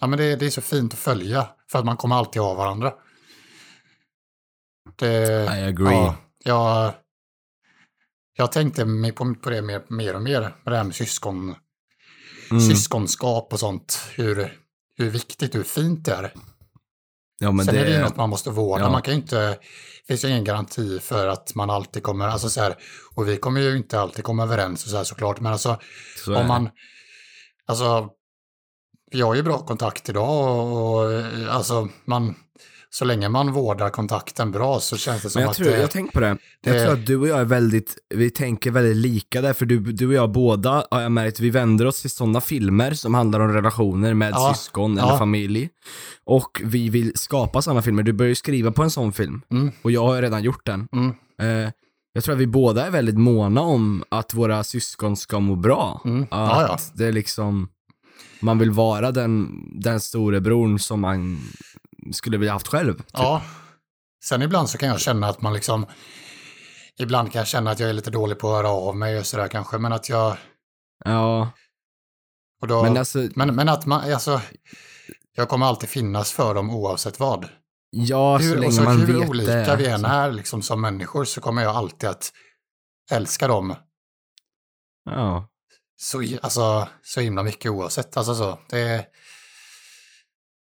[0.00, 2.54] ja, men det, det är så fint att följa för att man kommer alltid ha
[2.54, 2.92] varandra.
[4.96, 5.94] Det, I agree.
[5.94, 6.94] Ja, jag,
[8.36, 11.54] jag tänkte mig på, på det mer, mer och mer, med det här med syskon,
[12.50, 12.60] Mm.
[12.68, 13.98] syskonskap och sånt.
[14.14, 14.58] Hur,
[14.98, 16.32] hur viktigt hur fint det är.
[17.40, 18.84] Ja, men Sen det, är det ju något man måste vårda.
[18.84, 18.90] ja.
[18.90, 19.58] Man kan inte, det
[20.08, 22.76] finns ju ingen garanti för att man alltid kommer, alltså så här,
[23.14, 25.78] och vi kommer ju inte alltid komma överens och så här såklart, men alltså
[26.24, 26.70] så om man,
[27.66, 28.08] alltså,
[29.10, 31.12] vi har ju bra kontakt idag och, och
[31.48, 32.34] alltså man,
[32.94, 35.90] så länge man vårdar kontakten bra så känns det som jag att tror, det, jag
[35.90, 36.26] tänker på det.
[36.62, 39.66] Jag det- tror att du och jag är väldigt, vi tänker väldigt lika där, för
[39.66, 43.14] du, du och jag båda har jag märkt, vi vänder oss till sådana filmer som
[43.14, 45.06] handlar om relationer med Ja, syskon ja.
[45.08, 45.68] eller familj.
[46.24, 48.02] Och vi vill skapa sådana filmer.
[48.02, 49.40] Du börjar ju skriva på en sån film.
[49.50, 49.70] Mm.
[49.82, 50.88] Och jag har redan gjort den.
[50.92, 51.70] Mm, Eh,
[52.12, 56.02] jag tror att vi båda är väldigt måna om att våra syskon ska må bra.
[56.04, 56.78] mm, Att ja, ja.
[56.94, 57.68] det är liksom,
[58.40, 59.48] man vill vara den,
[59.80, 61.38] den storebror som man
[62.12, 62.94] skulle vilja haft själv.
[62.96, 63.06] Typ.
[63.12, 63.42] Ja.
[64.24, 65.86] Sen ibland så kan jag känna att man liksom,
[66.98, 69.26] ibland kan jag känna att jag är lite dålig på att höra av mig och
[69.26, 70.36] sådär kanske, men att jag,
[71.04, 71.50] Ja,
[72.68, 74.40] då, men men, alltså, men, att man, alltså,
[75.36, 77.48] jag kommer alltid finnas för dem oavsett vad.
[77.90, 79.76] ja så hur, länge och så man hur vet olika det.
[79.76, 82.32] vi än så- är liksom som människor så kommer jag alltid att
[83.10, 83.74] älska dem
[85.04, 85.48] Ja.
[85.96, 88.16] så, alltså, så himla mycket oavsett.
[88.16, 89.06] Alltså så, det,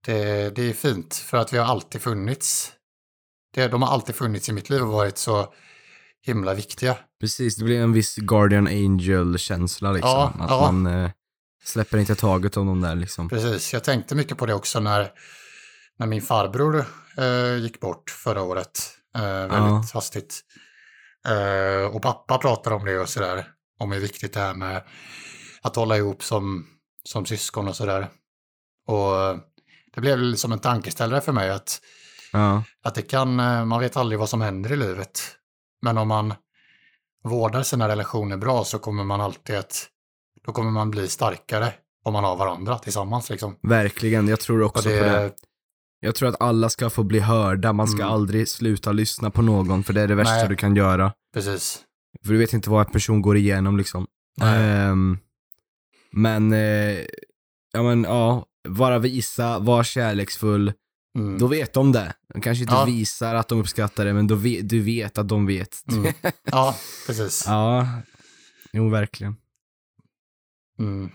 [0.08, 2.72] det, det är fint för att vi har alltid funnits.
[3.54, 5.54] Det, de har alltid funnits i mitt liv och varit så
[6.22, 6.96] himla viktiga.
[7.20, 10.10] Precis, det blir en viss Guardian Angel-känsla liksom.
[10.10, 10.72] Ja, att ja.
[10.72, 11.10] man eh,
[11.64, 13.28] släpper inte taget om de där liksom.
[13.28, 15.12] Precis, jag tänkte mycket på det också när,
[15.98, 16.84] när min farbror
[17.18, 18.90] eh, gick bort förra året.
[19.16, 20.40] Eh, väldigt hastigt.
[21.28, 23.46] Eh, och pappa pratade om det och sådär.
[23.78, 24.84] Om hur viktigt det är med
[25.62, 26.66] att hålla ihop som,
[27.04, 28.08] som syskon och sådär.
[28.86, 29.38] Och
[29.94, 31.80] det blev som en tankeställare för mig att,
[32.32, 35.20] Ja, att det kan, eh, man vet aldrig vad som händer i livet.
[35.82, 36.34] Men om man
[37.24, 39.86] vårdar sina relationer bra så kommer man alltid att,
[40.46, 41.72] då kommer man bli starkare
[42.04, 43.56] om man har varandra tillsammans liksom.
[43.62, 44.28] verkligen.
[44.28, 45.32] Jag tror också på det.
[46.00, 48.14] Jag tror att alla ska få bli hörda, man ska Mm.
[48.14, 50.48] aldrig sluta lyssna på någon, för det är det värsta Nej.
[50.48, 51.12] du kan göra.
[51.34, 51.80] Precis.
[52.24, 54.06] För du vet inte vad en person går igenom liksom.
[54.42, 55.18] Ehm,
[56.12, 56.98] men, eh,
[57.72, 60.72] ja men ja, vara visa, var kärleksfull,
[61.18, 61.38] Mm.
[61.38, 62.14] då vet de det.
[62.34, 62.84] De kanske inte Ja.
[62.84, 65.84] visar att de uppskattar det, men då vet, du vet att de vet.
[65.92, 66.12] Mm.
[66.44, 66.76] Ja,
[67.06, 67.44] precis.
[67.46, 67.88] ja,
[68.72, 69.36] jo verkligen.
[70.78, 71.10] Mm.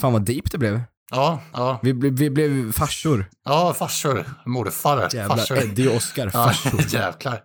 [0.00, 0.80] Fan vad deep det blev.
[1.10, 3.24] Ja, ja, Vi, ble, vi blev farsor.
[3.44, 5.58] ja, farsor, morfar, Jävlar, farsor.
[5.58, 6.80] Eddie och Oscar, Ja, farsor.
[6.94, 7.42] jävlar.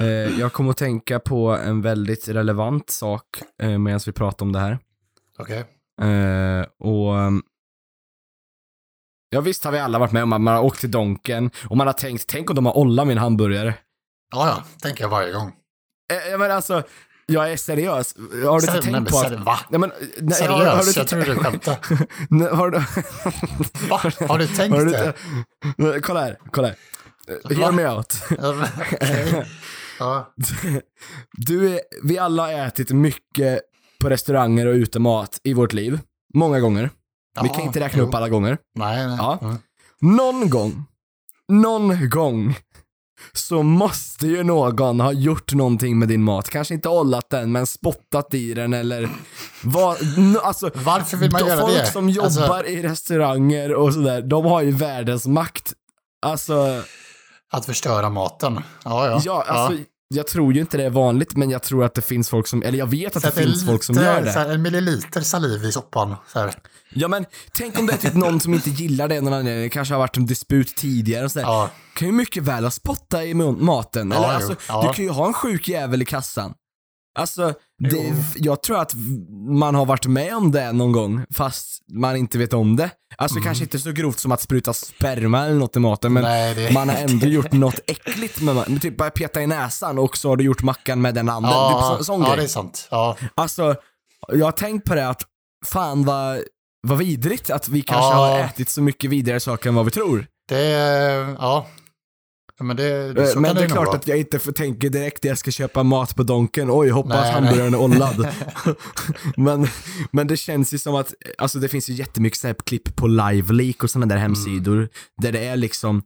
[0.00, 0.06] Eh,
[0.40, 3.24] jag kommer att tänka på en väldigt relevant sak
[3.62, 4.78] eh, medan vi pratar om det här.
[5.38, 5.64] Okej.
[6.10, 7.14] Eh, och
[9.34, 11.76] Ja visst har vi alla varit med om att man har åkt till Donken och
[11.76, 13.74] man har tänkt, tänk om de har ollat min hamburgare.
[14.32, 15.52] Ja, ja, tänker jag varje gång.
[16.12, 16.82] Eh, jag menar alltså,
[17.26, 18.14] Jag är seriös.
[18.16, 19.32] Har du inte men tänkt på att...
[19.44, 19.58] Va?
[19.68, 20.50] Nej, men, nej, Seriös?
[20.58, 21.78] har- har du jag trodde du skämtade.
[22.56, 22.78] Har du...
[23.88, 24.00] Va?
[24.28, 26.00] Har du tänkt Har du det?
[26.00, 26.76] Kolla här, kolla här.
[27.54, 28.14] Hear me out.
[29.98, 30.34] Ja.
[31.32, 33.60] Du, är- vi alla har ätit mycket
[34.00, 35.98] på restauranger och utemat i vårt liv.
[36.34, 36.90] Många gånger.
[37.42, 38.08] Vi kan Ja, inte räkna jo.
[38.08, 38.58] upp alla gånger.
[38.74, 39.16] Nej, nej.
[39.18, 39.38] Ja.
[39.42, 39.56] Mm.
[40.00, 40.84] Någon gång,
[41.48, 42.56] någon gång
[43.32, 46.50] så måste ju någon ha gjort någonting med din mat.
[46.50, 49.08] Kanske inte ollat den, men spottat i den eller
[49.64, 49.96] vad,
[50.42, 51.86] alltså Varför vill man göra folk det?
[51.86, 55.72] som jobbar Alltså, i restauranger och sådär, de har ju världens makt.
[56.26, 56.82] Alltså,
[57.52, 58.60] att förstöra maten.
[58.84, 59.20] Ja, ja.
[59.24, 62.28] ja, alltså jag tror ju inte det är vanligt, men jag tror att det finns
[62.28, 64.30] folk som, eller jag vet att Så det finns folk som gör det.
[64.30, 66.16] här, en milliliter saliv i soppan.
[66.90, 69.68] Ja men, tänk om det är typ någon som inte gillar det, någon anledning, det
[69.68, 71.46] kanske har varit en disput tidigare och sådär.
[71.46, 74.10] Ja, kan ju mycket väl ha spottat i maten.
[74.10, 74.86] Ja, Eller, alltså, Ja.
[74.88, 76.54] Du kan ju ha en sjuk jävel i kassan.
[77.14, 77.46] Alltså,
[77.78, 78.14] det, Jo.
[78.34, 78.94] jag tror att
[79.60, 82.90] man har varit med om det någon gång, fast man inte vet om det.
[83.16, 83.44] Alltså Mm.
[83.44, 86.72] kanske inte så grovt som att spruta sperma eller något i maten, men Nej, det-
[86.72, 90.28] man har ändå gjort något äckligt med ma- typ bara peta i näsan och så
[90.28, 91.50] har du gjort mackan med den anden.
[91.50, 92.36] ja, typ så, ja grej.
[92.36, 92.88] det är sant.
[92.90, 93.74] Ja, Alltså,
[94.32, 95.22] jag har tänkt på det att
[95.66, 96.40] fan vad,
[96.86, 98.14] vad vidrigt att vi kanske Ja.
[98.26, 100.26] har ätit så mycket vidare saker än vad vi tror.
[100.48, 101.36] det.
[101.38, 101.66] Ja.
[102.60, 103.96] Men, det, det, så Men kan det är klart vara.
[103.96, 106.68] att jag inte tänka direkt när jag ska köpa mat på Donken.
[106.70, 108.28] Oj, hoppas hamburgaren är ollad.
[109.36, 109.66] men,
[110.10, 113.06] men det känns ju som att, alltså det finns ju jättemycket så här klipp på
[113.06, 114.88] LiveLeak och sådana där hemsidor
[115.22, 116.02] där det är liksom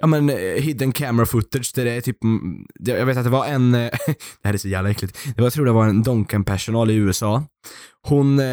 [0.00, 3.30] Ja men eh, hidden camera footage där det är typ, mm, jag vet att det
[3.30, 6.90] var en, eh, det här är så jävla äckligt, jag tror det var en Donken-personal
[6.90, 7.44] i USA.
[8.02, 8.44] Hon, eh,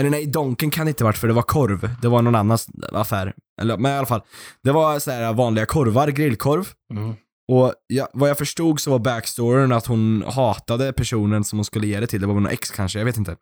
[0.00, 2.68] eller nej, Donken kan det inte varit för det var korv, det var någon annans
[2.92, 3.34] affär.
[3.60, 4.22] Eller, men i alla fall,
[4.62, 6.68] det var så här vanliga korvar, grillkorv.
[6.94, 7.14] Mm.
[7.52, 11.86] Och ja, vad jag förstod så var backstoryn att hon hatade personen som hon skulle
[11.86, 13.36] ge det till, det var någon ex kanske, jag vet inte.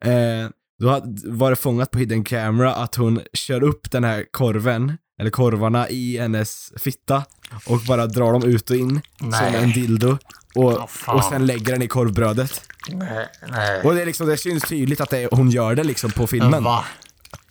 [0.00, 4.98] Eh, då var det fångat på hidden camera att hon kör upp den här korven,
[5.20, 7.24] eller korvarna i hennes fitta
[7.66, 9.54] och bara drar dem ut och in som Nej.
[9.56, 10.18] en dildo.
[10.54, 11.16] Och, fan.
[11.16, 12.62] och sen lägger den i korvbrödet.
[12.88, 13.80] Nej, nej.
[13.82, 16.26] Och det, är liksom, det syns tydligt att det är, hon gör det liksom på
[16.26, 16.64] filmen.
[16.64, 16.84] Va?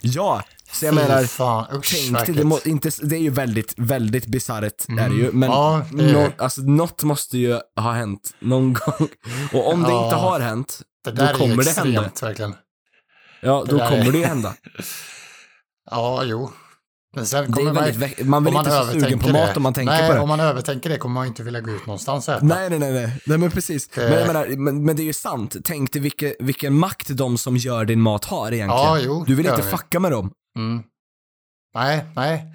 [0.00, 0.42] Ja,
[0.72, 3.74] så jag Fy menar, fan, usch, Tänk dig, det, må, inte, det är ju väldigt,
[3.76, 6.32] väldigt bisarrt är det ju, men Ja, det är det.
[6.38, 9.08] alltså, något måste ju ha hänt någon gång.
[9.52, 10.04] Och om det Ja.
[10.04, 12.10] inte har hänt, Det då kommer det hända.
[12.22, 12.54] verkligen.
[13.40, 14.54] Ja, då där är- kommer det ju hända.
[15.90, 16.50] Ja, jo.
[17.16, 19.74] Men sen kommer man, väldigt, vä- man vill om inte sugen på mat om man
[19.74, 20.20] tänker nej, på det.
[20.20, 22.44] om man övertänker det kommer man inte vilja gå ut någonstans och äta.
[22.44, 23.88] Nej, nej, nej, nej, nej men precis.
[23.88, 25.56] Det- Men, menar, men, men det är ju sant.
[25.64, 28.84] Tänk dig vilken, vilken makt de som gör din mat har egentligen.
[28.84, 29.70] Ja, jo, du vill inte vi.
[29.70, 30.30] fucka med dem.
[30.58, 30.82] Mm.
[31.74, 32.46] Nej, nej.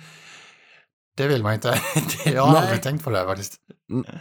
[1.17, 1.79] Det vill man inte.
[2.25, 2.61] Jag har Nej.
[2.61, 3.53] aldrig tänkt på det här faktiskt.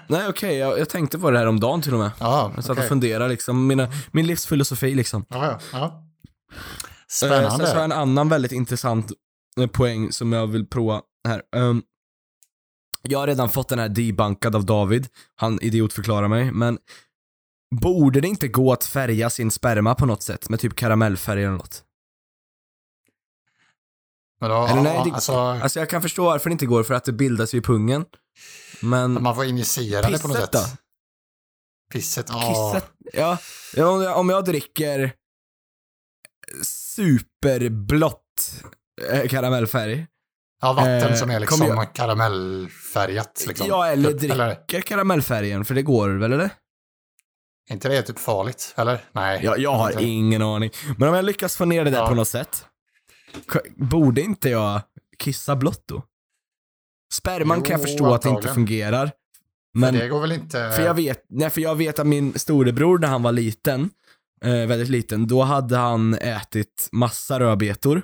[0.08, 2.10] Nej, okej, jag, jag tänkte på det här om dagen till och med.
[2.20, 5.24] Ja, Jag satt och funderade liksom, mina, min livsfilosofi liksom.
[5.28, 5.84] Ja, ja, ja.
[5.84, 6.58] Eh,
[7.08, 7.84] Sen så har jag Spännande.
[7.84, 9.14] en annan väldigt intressant eh,
[9.72, 11.42] poäng som jag vill prova här.
[11.56, 11.82] Ehm,
[13.02, 16.78] jag har redan fått den här debunkad av David, han idiotförklarar mig, men
[17.80, 21.52] borde det inte gå att färga sin sperma på något sätt med typ karamellfärg eller
[21.52, 21.82] något?
[24.40, 26.94] Men då, Eller nej, det, alltså, alltså jag kan förstå varför det inte går, för
[26.94, 28.04] att det bildas ju i pungen.
[28.80, 30.52] Men man får injicera det på något sätt.
[30.52, 30.60] då?
[31.92, 32.26] Pisset?
[32.28, 32.72] Ja.
[32.72, 32.90] Kisset?
[33.12, 33.38] Ja,
[33.74, 35.12] ja, om jag, om jag dricker
[36.64, 38.62] superblått
[39.12, 40.06] eh, karamellfärg,
[40.62, 43.44] Ja, vatten Eh, som är liksom jag- karamellfärgat.
[43.48, 43.66] Liksom.
[43.68, 46.50] ja eller Typ, eller dricker karamellfärgen, för det går väl eller?
[47.70, 48.74] inte det typ farligt?
[48.76, 48.98] Eller?
[49.12, 49.40] Nej.
[49.44, 50.04] Jag, jag har Inte.
[50.04, 50.70] ingen aning.
[50.98, 52.08] Men om jag lyckas få ner det där Ja.
[52.08, 52.64] på något sätt,
[53.76, 54.80] borde inte jag
[55.18, 56.02] kissa blått då?
[57.12, 58.54] Sperman kan jag Jo, förstå att det inte antagligen.
[58.54, 59.10] fungerar.
[59.74, 60.72] Men Men, det går väl inte...
[60.76, 63.90] för jag vet, nej för jag vet att min storebror när han var liten,
[64.44, 68.02] eh, väldigt liten, då hade han ätit massa rödbetor.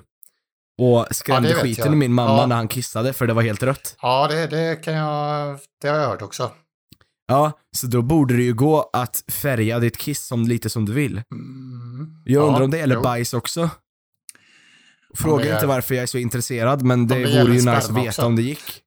[0.78, 1.92] Och skrämde Ja, skiten jag.
[1.94, 2.46] i min mamma Ja.
[2.46, 3.96] när han kissade för det var helt rött.
[4.02, 5.58] Ja, det, det kan jag...
[5.82, 6.50] Det har jag hört också.
[7.28, 10.92] Ja, så då borde det ju gå att färga ditt kiss som, lite som du
[10.92, 11.12] vill.
[11.32, 12.22] Mm.
[12.24, 13.02] Jag Ja, undrar om det gäller jo.
[13.02, 13.70] bajs också.
[15.14, 18.08] Fråga är- inte varför jag är så intresserad, men det vore ju nice att veta
[18.08, 18.26] också.
[18.26, 18.80] om det gick.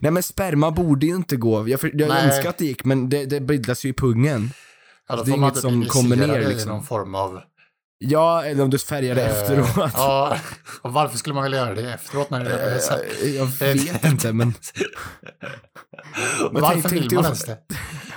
[0.00, 1.68] Nej men sperma borde ju inte gå.
[1.68, 2.24] Jag, jag Nej.
[2.26, 4.50] önskar att det gick, men det, det bildas ju i pungen.
[5.08, 6.70] Ja, då Det är får man inget som kommer ner, liksom.
[6.70, 7.40] någon form av...
[7.98, 9.90] Ja, eller om du färgar det eh, efteråt.
[9.94, 10.36] Ja,
[10.82, 12.74] och varför skulle man vilja göra det efteråt när det är?
[13.22, 14.48] Eh, Jag vet inte, men...
[16.52, 17.58] men Varför tänk- vill man ens det?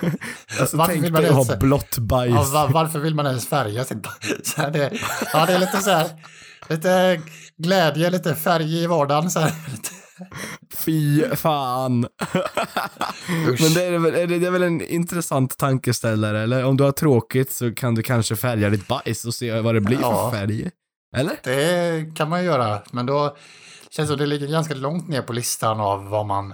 [0.59, 2.33] Alltså, varför tänk vill man dig ens ha blått bajs.
[2.35, 4.07] Ja, va- varför vill man ens färga sitt
[4.57, 4.91] här, det,
[5.33, 6.09] Ja, det är lite så här...
[6.69, 7.21] Lite
[7.57, 9.51] glädje, lite färg i vardagen så här.
[10.85, 12.07] Fy fan.
[13.59, 16.65] Men det är, väl, det, är väl en intressant tankeställare, eller?
[16.65, 19.81] Om du har tråkigt så kan du kanske färga ditt bajs och se vad det
[19.81, 20.31] blir Ja.
[20.31, 20.69] för färg.
[21.17, 21.35] Eller?
[21.43, 23.37] Det kan man göra, men då
[23.89, 26.53] känns det som det ligger ganska långt ner på listan av vad man...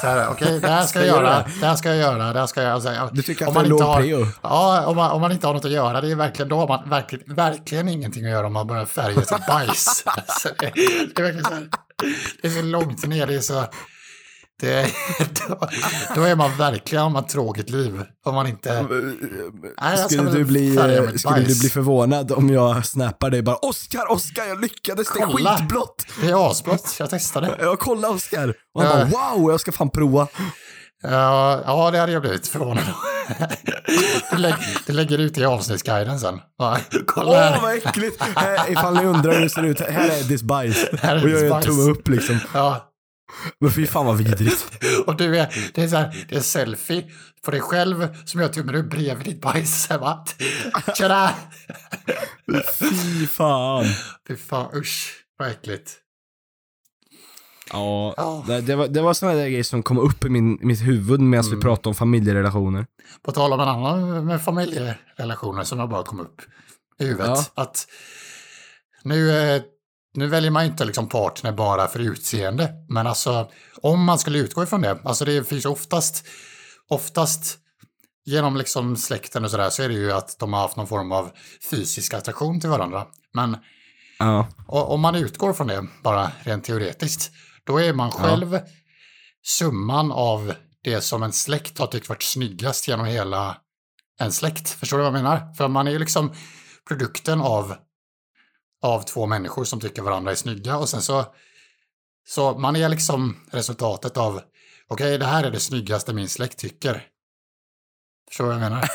[0.00, 2.46] Så här, okej, det här ska jag göra, det här ska jag göra, det här
[2.46, 2.80] ska jag göra.
[2.80, 4.26] Så här, Du tycker om att man det är inte låg har- prio?
[4.42, 6.68] Ja, om man, om man inte har något att göra, det är verkligen, då har
[6.68, 10.02] man verkligen, verkligen ingenting att göra om man börjar färga sitt bajs.
[10.06, 10.70] Alltså, det,
[11.14, 11.68] det är verkligen så här,
[12.42, 13.64] det är så långt ner, det är så...
[14.60, 14.86] Det,
[15.48, 15.68] då,
[16.14, 18.02] då är man verkligen, har man tråkigt liv.
[18.24, 18.86] Om man inte...
[19.96, 21.60] ska Skulle, du bli, skulle du bajs.
[21.60, 26.06] bli förvånad om jag snappar dig bara Oskar, Oskar, jag lyckades, det är skitblått!
[26.20, 27.56] Det är asblått, jag testade.
[27.60, 28.54] Ja, kolla Oskar!
[28.74, 29.06] Och han Ja.
[29.12, 30.26] bara wow, jag ska fan prova.
[31.02, 32.84] Ja, ja, det hade jag blivit förvånad
[34.30, 36.40] du, lägger, du lägger ut i avsnittsguiden sen.
[36.58, 36.76] Åh,
[37.16, 37.60] här.
[37.62, 38.22] vad äckligt!
[38.22, 40.86] Här, ifall ni undrar hur det ser ut, här är Eddiees bajs.
[41.00, 42.38] Här är Och jag gör en tumme upp liksom.
[42.54, 42.92] Ja,
[43.60, 44.66] Men fy fan vad vidrigt.
[45.06, 47.04] och du är, det är så här, det är en selfie
[47.44, 49.90] på dig själv som gör tummen upp bredvid ditt bajs.
[50.00, 50.24] Va?
[50.98, 51.30] Tjena!
[52.78, 53.84] Fy fan.
[54.28, 56.01] Fy fan, usch, vad äckligt.
[57.72, 58.44] Ja, Ja.
[58.46, 61.20] det, det var, det var sådana där grejer som kom upp i min, mitt huvud
[61.20, 61.56] medan Mm.
[61.58, 62.86] vi pratade om familjerelationer.
[63.24, 66.40] På tal om en annan med familjerelationer som jag bara kom upp
[66.98, 67.50] i huvudet.
[67.54, 67.86] Att
[69.04, 69.62] nu, eh,
[70.14, 72.72] nu väljer man inte liksom partner bara för utseende.
[72.88, 73.48] Men alltså
[73.82, 74.98] om man skulle utgå ifrån det.
[75.04, 76.26] Alltså det finns oftast,
[76.88, 77.58] oftast
[78.24, 81.12] genom liksom släkten och sådär så är det ju att de har haft någon form
[81.12, 81.30] av
[81.70, 83.06] fysisk attraktion till varandra.
[83.34, 83.56] Men
[84.18, 84.46] Ja.
[84.66, 87.30] om man utgår från det, bara rent teoretiskt,
[87.66, 88.60] då är man själv
[89.44, 93.56] summan av det som en släkt har tyckt varit snyggast genom hela
[94.20, 94.68] en släkt.
[94.68, 95.54] Förstår du vad jag menar?
[95.54, 96.34] För man är ju liksom
[96.88, 97.74] produkten av,
[98.82, 101.26] av två människor som tycker varandra är snygga och sen så,
[102.28, 104.40] så man är liksom resultatet av,
[104.88, 107.06] okej, det här är det snyggaste min släkt tycker.
[108.28, 108.88] Förstår du vad jag menar?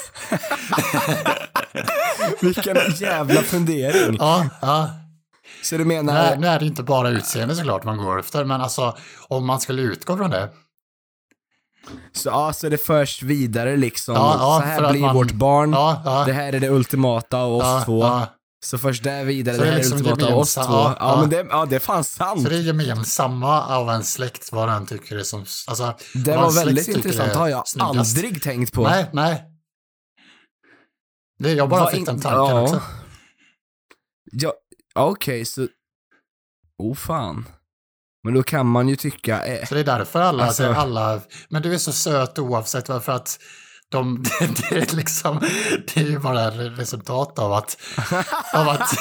[2.42, 4.18] Vilken jävla fundering.
[4.20, 5.07] ja, ja.
[5.64, 8.62] Så du menar, Nej, nu är det inte bara utseende såklart man går efter, men
[8.62, 10.50] alltså om man skulle utgå från det.
[12.12, 14.16] så, ja, så det förs vidare liksom.
[14.16, 15.72] Ja, ja, så här blir man- vårt barn.
[15.72, 16.24] Ja.
[16.26, 18.22] Det här är det ultimata av oss två.
[18.66, 20.62] Så först där vidare, Så det det är här är liksom ultimata av oss två.
[21.00, 22.44] Ja, men det, ja, det är fan sant.
[22.44, 25.40] Så det är gemensamma av en släkt vad den tycker är som...
[25.68, 28.18] Alltså, Det var väldigt intressant, är det har jag snyggast.
[28.18, 28.84] aldrig tänkt på.
[28.84, 29.44] Nej, nej.
[31.40, 32.82] Det, jag bara Vad fick in- den tanken också.
[34.32, 34.54] Ja,
[35.06, 35.68] okej, så...
[36.84, 37.46] Oh fan.
[38.24, 39.46] Men då kan man ju tycka...
[39.46, 41.22] Eh, Så det är därför alla, Alltså- alltså, alla...
[41.50, 43.40] Men du är så söt oavsett varför att
[43.90, 45.40] de, det, är liksom,
[45.94, 47.78] det är ju bara resultat av att...
[48.54, 48.82] Av att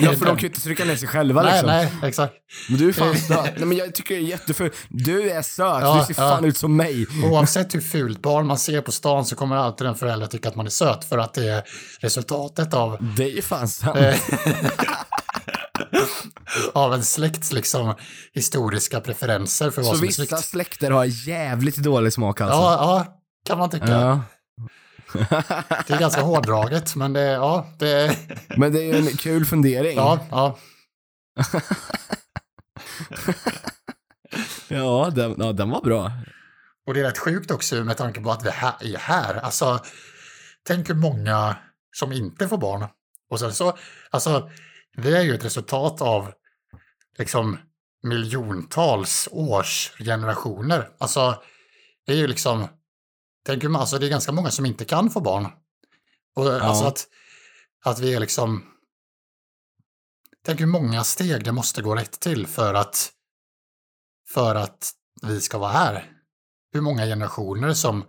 [0.00, 1.66] ja, för de kan ju inte trycka ner sig själva Nej, liksom.
[1.70, 2.34] nej, exakt.
[2.68, 4.70] Men du är fan stö- Nej men jag tycker det är jätteful.
[4.88, 6.28] Du är söt, Ja, du ser ja.
[6.30, 7.06] fan ut som mig.
[7.30, 10.56] Oavsett hur fult barn man ser på stan så kommer alltid en förälder tycka att
[10.56, 11.62] man är söt för att det är
[12.00, 13.98] resultatet av, Det är ju fan sant.
[16.72, 17.94] av en släkts liksom
[18.32, 22.56] historiska preferenser för vad Så som är vissa släkter har jävligt dålig smak alltså.
[22.56, 23.90] Ja, ja, kan man tycka.
[23.90, 24.22] Ja.
[25.86, 28.16] Det är ganska hårdraget, men det, ja, det,
[28.56, 29.96] Men det är ju en kul fundering.
[29.96, 30.58] ja, ja.
[34.68, 36.12] Ja, den, ja, den var bra.
[36.86, 39.34] Och det är rätt sjukt också med tanke på att vi här är här.
[39.34, 39.80] Alltså,
[40.66, 41.56] tänk hur många
[41.92, 42.84] som inte får barn.
[43.30, 43.76] Och sen så,
[44.10, 44.50] alltså,
[45.02, 46.32] det är ju ett resultat av
[47.18, 47.58] liksom
[48.02, 50.90] miljontals års generationer.
[50.98, 51.42] Alltså,
[52.06, 52.68] det är ju liksom,
[53.46, 55.46] tänk hur, alltså det är ganska många som inte kan få barn.
[56.36, 57.06] Och alltså att,
[57.84, 58.64] att vi är liksom,
[60.44, 63.12] tänk hur många steg det måste gå rätt till för att,
[64.28, 66.12] för att vi ska vara här.
[66.72, 68.04] Hur många generationer som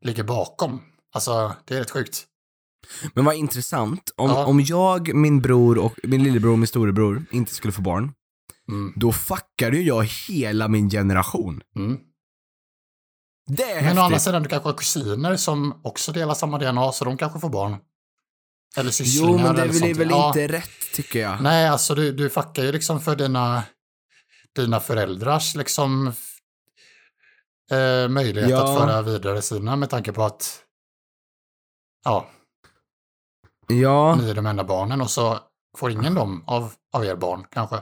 [0.00, 0.82] ligger bakom.
[1.12, 2.26] Alltså, det är rätt sjukt.
[3.14, 4.46] Men vad intressant, om, Ja.
[4.46, 8.12] om jag, min bror och min lillebror och min storebror inte skulle få barn,
[8.68, 8.92] Mm.
[8.96, 11.60] då fuckar ju jag hela min generation.
[11.76, 11.98] Mm.
[13.46, 14.22] Det är Men å andra häftigt.
[14.22, 17.76] sidan, du kanske har kusiner som också delar samma DNA, så de kanske får barn.
[18.76, 19.96] Eller sysslingar Jo, men det blir sånt.
[19.96, 20.28] väl Ja.
[20.28, 21.42] inte rätt, tycker jag.
[21.42, 23.62] Nej, alltså du, du fuckar ju liksom för dina,
[24.56, 26.06] dina föräldrars liksom
[27.70, 28.64] eh, möjlighet Ja.
[28.72, 30.62] att föra vidare sina med tanke på att
[32.04, 32.28] ja,
[33.68, 35.38] Ja, ni är de enda barnen och så
[35.78, 37.80] får ingen dem av, av er barn kanske.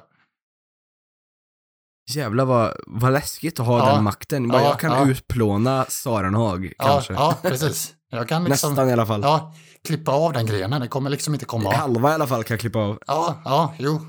[2.11, 3.95] jävlar vad, vad läskigt att ha Ja.
[3.95, 4.49] den makten.
[4.49, 5.09] Bara, Ja, jag kan ja.
[5.11, 7.13] utplåna Sarenhag, kanske.
[7.13, 7.95] ja, precis.
[8.11, 9.21] Jag kan liksom Nästan i alla fall.
[9.23, 11.75] ja, klippa av den grenen, det kommer liksom inte komma av.
[11.75, 12.99] Halva i alla fall kan jag klippa av.
[13.07, 14.01] Ja, ja, jo.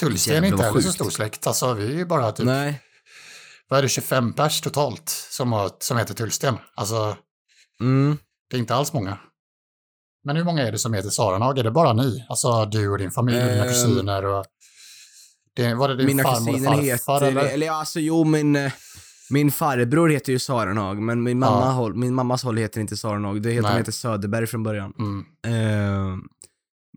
[0.00, 1.46] Tullsten är inte heller så stor släkt.
[1.46, 2.80] Alltså vi är ju bara typ, Nej.
[3.68, 6.56] vad är det, 25 pers totalt som, har, som heter Tullsten.
[6.74, 7.16] Alltså
[7.80, 8.18] Mm.
[8.50, 9.18] det är inte alls många.
[10.24, 11.58] Men hur många är det som heter Sarenhag?
[11.58, 12.24] Är det bara ni?
[12.28, 14.44] Alltså du och din familj, dina Ehm, kusiner och...
[15.56, 17.44] Det, var det din Mina farmor och farfar heter, eller?
[17.54, 18.72] eller alltså jo min, eh,
[19.30, 21.70] min farbror heter ju Sarenhag, men min, mamma Ja.
[21.72, 24.92] håll, min mammas håll heter inte Sarenhag, det heter, de heter Söderberg från början.
[24.98, 25.24] Mm.
[25.46, 26.16] Eh,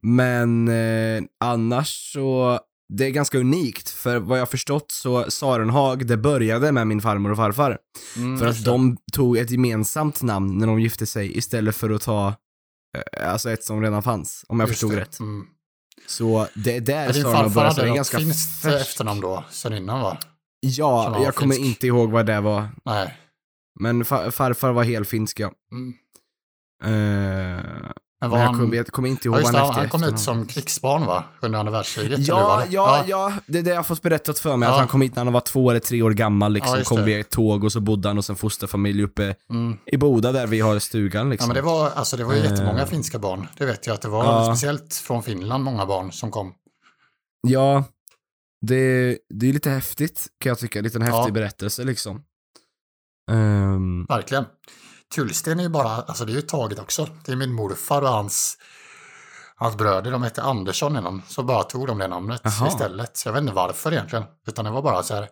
[0.03, 2.59] men eh, annars så,
[2.93, 7.31] det är ganska unikt, för vad jag förstått så Sarenhag, det började med min farmor
[7.31, 7.77] och farfar.
[8.17, 12.01] Mm, För att de tog ett gemensamt namn när de gifte sig istället för att
[12.01, 12.33] ta
[13.21, 15.01] Alltså ett som redan fanns, om jag Just förstod det.
[15.01, 15.19] rätt.
[15.19, 15.47] Mm.
[16.07, 20.01] Så det är där Men din farfar hade något ganska finskt efternamn då, sen innan
[20.01, 20.17] va?
[20.59, 21.67] Ja, jag kommer finsk.
[21.67, 22.67] inte ihåg vad det var.
[22.85, 23.17] Nej.
[23.79, 25.51] Men fa- farfar var helfinsk ja.
[25.71, 25.93] Mm.
[26.83, 28.59] Eh, Men var men jag han...
[28.61, 31.23] kommer, jag kommer inte ihåg Ja, vad han han, kom hit som krigsbarn va?
[31.41, 32.19] Under andra världskriget?
[32.27, 32.73] Ja, det?
[32.73, 34.79] ja, ja, det är det jag fått berättat för mig, att Ja.
[34.79, 37.19] han kom hit när han var två eller tre år gammal liksom, Ja, kom via
[37.19, 39.77] ett tåg och så bodde han hos en fosterfamilj uppe Mm.
[39.85, 41.47] i Boda där vi har stugan Ja, liksom.
[41.47, 42.87] men det var, alltså, det var ju jättemånga Eh.
[42.87, 43.47] finska barn.
[43.57, 44.23] Det vet jag att det var.
[44.25, 44.45] Ja.
[44.55, 46.53] Speciellt från Finland, många barn som kom.
[47.47, 47.83] Ja,
[48.61, 51.31] det, det är lite häftigt kan jag tycka, lite en häftig Ja.
[51.31, 52.21] berättelse liksom.
[53.31, 54.45] Ehm, Verkligen.
[55.15, 57.07] Tullsten är ju bara, alltså det är ju taget också.
[57.25, 58.57] Det är min morfar och hans,
[59.55, 61.21] hans bröder, de hette Andersson innan.
[61.27, 62.67] Så bara tog de det namnet Jaha.
[62.67, 63.17] istället.
[63.17, 64.25] Så jag vet inte varför egentligen.
[64.47, 65.29] Utan det var bara så här,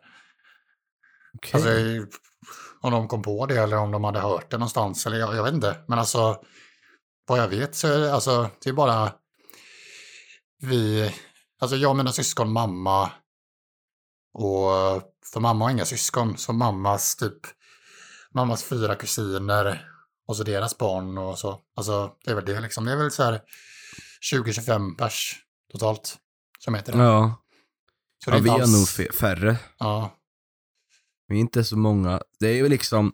[1.37, 1.51] okej.
[1.53, 1.69] alltså,
[2.81, 5.05] om de kom på det eller om de hade hört det någonstans.
[5.05, 5.77] Eller jag, jag vet inte.
[5.87, 6.43] Men alltså,
[7.27, 9.11] vad jag vet så är det, alltså, det är bara
[10.61, 11.13] vi,
[11.61, 13.11] alltså jag och mina syskon, mamma
[14.33, 14.71] och
[15.33, 17.39] för mamma har inga syskon, så mammas typ,
[18.35, 19.85] mammas fyra kusiner
[20.27, 21.59] och så deras barn och så.
[21.75, 22.85] Alltså det är väl det liksom.
[22.85, 23.41] Det är väl så här
[24.33, 25.35] 20-25 pers
[25.71, 26.17] totalt
[26.59, 26.99] som heter det.
[27.03, 27.41] ja,
[28.23, 29.57] Så det ja vi inte är alls- nog färre.
[29.79, 30.11] Ja,
[31.27, 32.21] Vi är inte så många.
[32.39, 33.11] Det är ju liksom,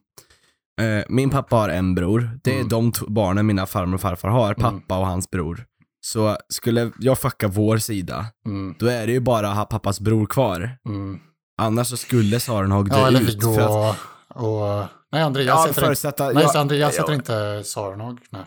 [0.81, 2.39] eh, min pappa har en bror.
[2.43, 2.69] Det är Mm.
[2.69, 4.61] de barnen mina farmor och farfar har, Mm.
[4.81, 5.65] pappa och hans bror.
[6.01, 10.25] Så skulle jag fucka vår sida, mm, då är det ju bara ha pappas bror
[10.25, 10.77] kvar.
[10.85, 11.19] mm.
[11.57, 13.29] Annars så skulle Sarenhag dö ja eller ut.
[13.29, 13.97] Viggo för att,
[14.29, 15.00] och...
[15.11, 15.81] Nej, Andreas ja, heter inte...
[15.81, 18.19] förutsätta, Nej, ja, just det, Andreas ja, heter inte Sarenhag.
[18.29, 18.41] Nej.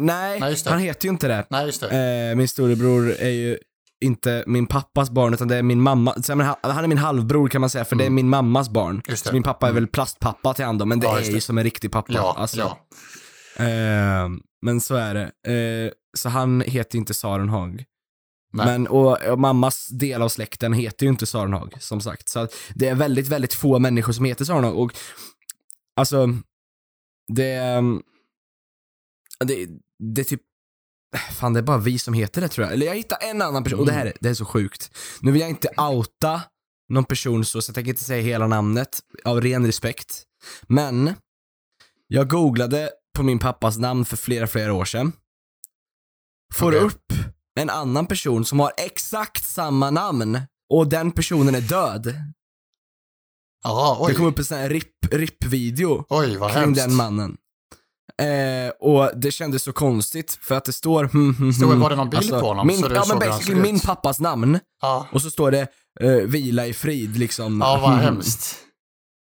[0.00, 0.70] Nej, Nej, det.
[0.70, 1.46] han heter ju inte det.
[1.50, 2.30] Nej, just det.
[2.30, 3.58] Eh, min storebror är ju
[4.04, 6.14] inte min pappas barn, utan det är min mamma.
[6.62, 8.14] Han är min halvbror kan man säga, för det är Mm.
[8.14, 9.02] min mammas barn.
[9.08, 9.16] Det.
[9.16, 9.82] Så min pappa är Mm.
[9.82, 11.40] väl plastpappa till då, men det Ja, är just ju det.
[11.40, 12.12] som en riktig pappa.
[12.12, 12.58] ja, alltså.
[12.58, 12.78] ja.
[13.64, 14.28] Eh,
[14.62, 15.52] men så är det.
[15.86, 17.84] Eh, så han heter inte Sarenhag.
[18.52, 18.66] Nej.
[18.66, 22.28] Men, och, och mammas del av släkten heter ju inte Sarenhag, som sagt.
[22.28, 24.78] Så det är väldigt, väldigt få människor som heter Sarenhag.
[24.78, 24.92] Och
[25.96, 26.28] alltså,
[27.32, 28.02] det, ehm,
[29.44, 29.68] det,
[29.98, 30.42] det är typ,
[31.32, 32.74] fan det är bara vi som heter det tror jag.
[32.74, 34.90] Eller jag hittar en annan person, och det här är, det är så sjukt.
[35.20, 36.42] Nu vill jag inte outa
[36.88, 40.22] någon person så, så jag tänker inte säga hela namnet, av ren respekt.
[40.62, 41.14] Men,
[42.06, 45.12] jag googlade på min pappas namn för flera, flera år sedan.
[46.54, 46.80] Får Okej.
[46.80, 47.12] upp
[47.60, 52.14] en annan person som har exakt samma namn och den personen är död.
[53.62, 54.14] Det oj.
[54.14, 56.82] kom upp en sån här RIP- RIP-video Oj, vad kring hemskt.
[56.84, 57.36] den mannen.
[58.22, 61.80] Eh, och det kändes så konstigt för att det står hmm, hmm, Stod, hmm.
[61.80, 62.66] var det någon bild Alltså, på honom?
[62.66, 63.82] Min, så ja men basically min ut?
[63.82, 65.66] pappas namn Ja, och så står det
[66.00, 67.60] eh, vila i frid liksom.
[67.60, 68.00] ja vad Hmm.
[68.00, 68.56] hemskt.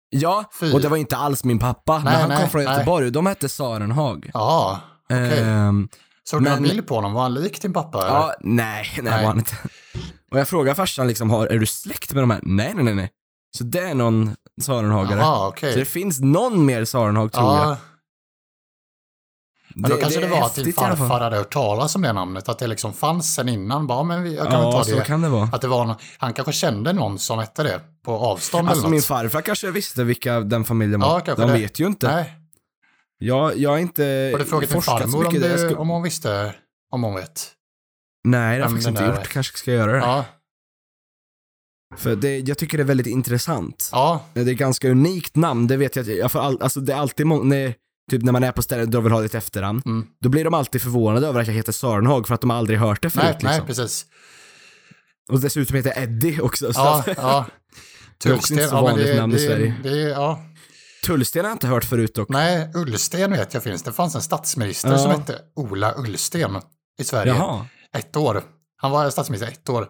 [0.09, 0.73] Ja, Fy.
[0.73, 2.73] och det var inte alls min pappa, men Nej, han nej, kom från nej.
[2.73, 4.29] Göteborg de hette Sarenhag.
[4.33, 5.39] Ja, okej.
[5.43, 5.87] Ehm,
[6.23, 7.13] Såg du någon men- bild på honom?
[7.13, 7.97] Var han lik din pappa?
[8.01, 8.15] eller?
[8.17, 9.21] Ja, nej, nej, Nej.
[9.21, 9.55] var han inte.
[10.31, 12.39] Och jag frågar farsan liksom, har, är du släkt med de här?
[12.43, 13.09] Nej, nej, nej, nej.
[13.57, 15.19] Så det är någon Sarenhagare.
[15.19, 15.73] Jaha, okej.
[15.73, 17.67] Så det finns någon mer Sarenhag tror jag.
[17.69, 17.77] Ja,
[19.79, 21.07] men då kanske det, var att din häftigt i alla fall.
[21.07, 23.87] farfar hade hört talas om det namnet, att det liksom fanns sen innan.
[23.87, 25.01] Bara, men vi, jag kan väl Ja, ta så det.
[25.05, 25.49] kan det vara.
[25.53, 28.89] Att det var någon, han kanske kände någon som hette det på avstånd Alltså eller
[28.89, 29.05] min något.
[29.05, 31.19] farfar kanske visste vilka den familjen var.
[31.19, 31.57] Kanske De det.
[31.59, 32.07] vet ju inte.
[32.15, 32.33] Nej,
[33.17, 35.55] Jag, jag är inte har du frågat din forskat så farmor om, i det.
[35.67, 36.53] du, Jag om hon visste,
[36.91, 37.51] om hon vet?
[38.23, 39.19] Nej, det har jag faktiskt den inte där gjort.
[39.27, 39.31] är.
[39.31, 39.97] Kanske ska göra det.
[39.97, 40.25] Ja,
[41.95, 43.89] För det, jag tycker det är väldigt intressant.
[43.91, 46.07] ja, Det är ett ganska unikt namn, det vet jag.
[46.07, 47.73] Jag får all, alltså det är alltid många, när,
[48.11, 50.07] typ när man är på ställen och vill ha ditt efternamn, mm.
[50.21, 53.01] då blir de alltid förvånade över att jag heter Sarenhag för att de aldrig hört
[53.01, 53.23] det förut.
[53.25, 53.67] nej, nej, liksom.
[53.67, 54.05] precis.
[55.31, 56.73] Och dessutom heter jag Eddie också.
[56.73, 57.45] Så Ja, att, ja.
[58.23, 59.75] Det är också inte så ja, vanligt det, namn i det, Sverige.
[59.83, 60.43] Det, ja.
[61.05, 62.29] Tullsten har jag inte hört förut dock.
[62.29, 63.83] Nej, Ullsten vet jag finns.
[63.83, 64.97] Det fanns en statsminister Ja.
[64.97, 66.57] som hette Ola Ullsten
[66.99, 67.33] i Sverige.
[67.33, 67.65] Jaha.
[67.97, 68.43] Ett år.
[68.77, 69.87] Han var statsminister ett år.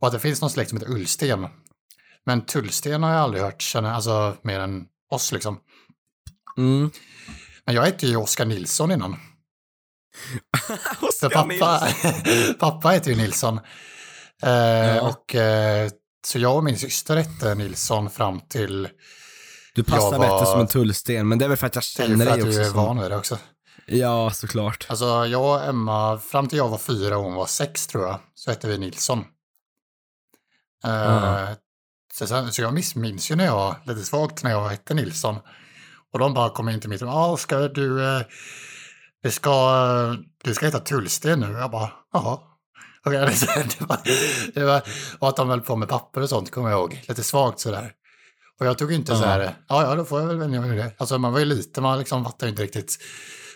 [0.00, 1.46] Och att det finns någon släkt som heter Ullsten.
[2.26, 5.58] Men Tullsten har jag aldrig hört, känner, alltså mer än oss liksom.
[6.58, 6.90] Mm.
[7.66, 9.16] Men jag hette ju Oskar Nilsson innan.
[10.66, 10.78] För
[11.08, 12.54] Oskar pappa, Nilsson.
[12.58, 13.60] pappa heter ju Nilsson.
[14.42, 15.02] Eh, Ja.
[15.08, 15.90] och, eh,
[16.26, 18.88] så jag och min syster hette Nilsson fram till...
[19.74, 22.02] Du passar var- bättre som en tullsten, men det är väl för att jag Det
[22.02, 22.58] är ju känner för dig att också.
[22.58, 22.76] du är Som...
[22.76, 23.38] van vid det också.
[23.86, 24.86] Ja, såklart.
[24.88, 28.20] Alltså jag och Emma, fram till jag var fyra och hon var sex tror jag,
[28.34, 29.24] så hette vi Nilsson.
[30.84, 31.56] Eh, Ja.
[32.14, 35.36] så, så jag minns ju när jag, lite svagt när jag hette Nilsson.
[36.12, 38.22] Och de bara kom in till mitt rum, ah, ska du, eh,
[39.22, 41.52] det ska, eh, du ska heta Tullsten nu.
[41.52, 42.38] Jag bara, jaha.
[43.04, 43.98] Det, var,
[44.54, 44.82] det var,
[45.18, 47.92] och att de höll på med papper och sånt kommer jag ihåg, lite svagt sådär.
[48.60, 49.18] Och jag tog inte Ja.
[49.18, 50.92] så här, ja ja då får jag väl vänja mig vid det.
[50.98, 52.98] Alltså man var ju liten, man liksom fattade inte riktigt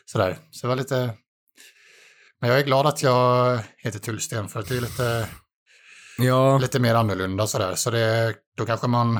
[0.06, 0.38] sådär.
[0.50, 1.10] Så det var lite,
[2.40, 5.28] men jag är glad att jag heter Tullsten för att det är lite,
[6.18, 7.74] Ja, lite mer annorlunda sådär.
[7.74, 9.16] Så det, då kanske man,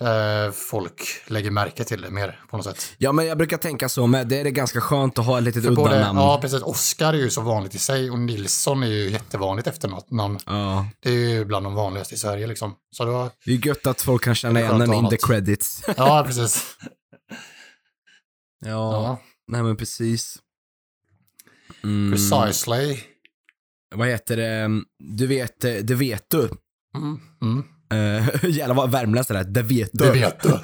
[0.00, 2.94] eh, folk lägger märke till det mer på något sätt.
[2.98, 4.28] ja, men jag brukar tänka så med.
[4.28, 6.18] Det är det ganska skönt att ha ett litet udda namn.
[6.18, 10.38] ja precis, Oscar är ju så vanligt i sig och Nilsson är ju jättevanligt efternamn.
[10.46, 10.86] Ja.
[11.00, 12.74] Det är ju bland de vanligaste i Sverige liksom.
[12.90, 15.82] Så då, Det är gött att folk kan känna igen en in the credits.
[15.96, 16.76] ja precis.
[18.64, 19.18] Ja, Ja.
[19.46, 20.36] nej men precis.
[21.84, 22.98] Mm, Precisely.
[23.94, 24.82] Vad heter det?
[24.98, 26.48] Du vet, eh, det vet du.
[26.96, 27.18] Mm.
[27.42, 27.64] Mm.
[27.94, 30.04] Uh, jävlar vad värmländskt det där, det vet du.
[30.04, 30.48] Det vet du.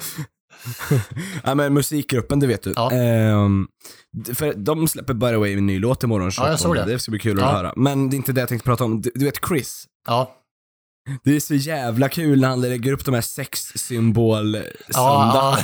[1.43, 2.73] ja men musikgruppen, det vet du.
[2.75, 2.89] Ja.
[4.25, 6.85] D- för de släpper by the way en ny låt imorgon, Ja, jag såg 28.
[6.85, 6.93] det.
[6.93, 7.45] Det ska bli kul Ja.
[7.45, 7.73] att höra.
[7.75, 9.01] Men det är inte det jag tänkte prata om.
[9.01, 9.85] Du, du vet Chris?
[10.07, 10.35] Ja.
[11.23, 14.61] Det är så jävla kul när han lägger upp de här sexsymbol Ja,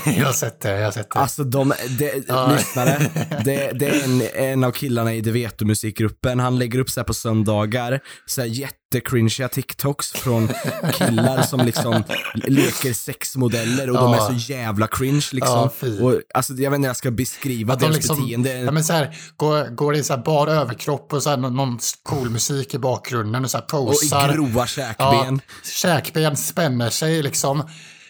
[0.05, 0.69] ja, jag har sett det.
[0.71, 1.19] Jag har sett det.
[1.19, 2.51] Alltså de, de Ja.
[2.57, 3.11] lyssnare,
[3.45, 4.21] det, det är en,
[4.51, 7.99] en av killarna i Det vet du musikgruppen, han lägger upp så här på söndagar,
[8.25, 8.47] så här
[8.95, 10.47] jättecringiga TikToks från
[10.93, 14.29] killar som liksom leker sexmodeller och de Ja.
[14.29, 15.69] är så jävla cringe liksom.
[15.81, 18.53] Ja, och, alltså jag vet inte hur jag ska beskriva Att de deras liksom, beteende.
[18.59, 21.37] ja, men så här, går, går det i så här bar överkropp och så här,
[21.37, 24.29] någon, någon cool musik i bakgrunden och så här och posar.
[24.29, 25.41] i grova käkben.
[25.43, 27.63] ja, käkben spänner sig liksom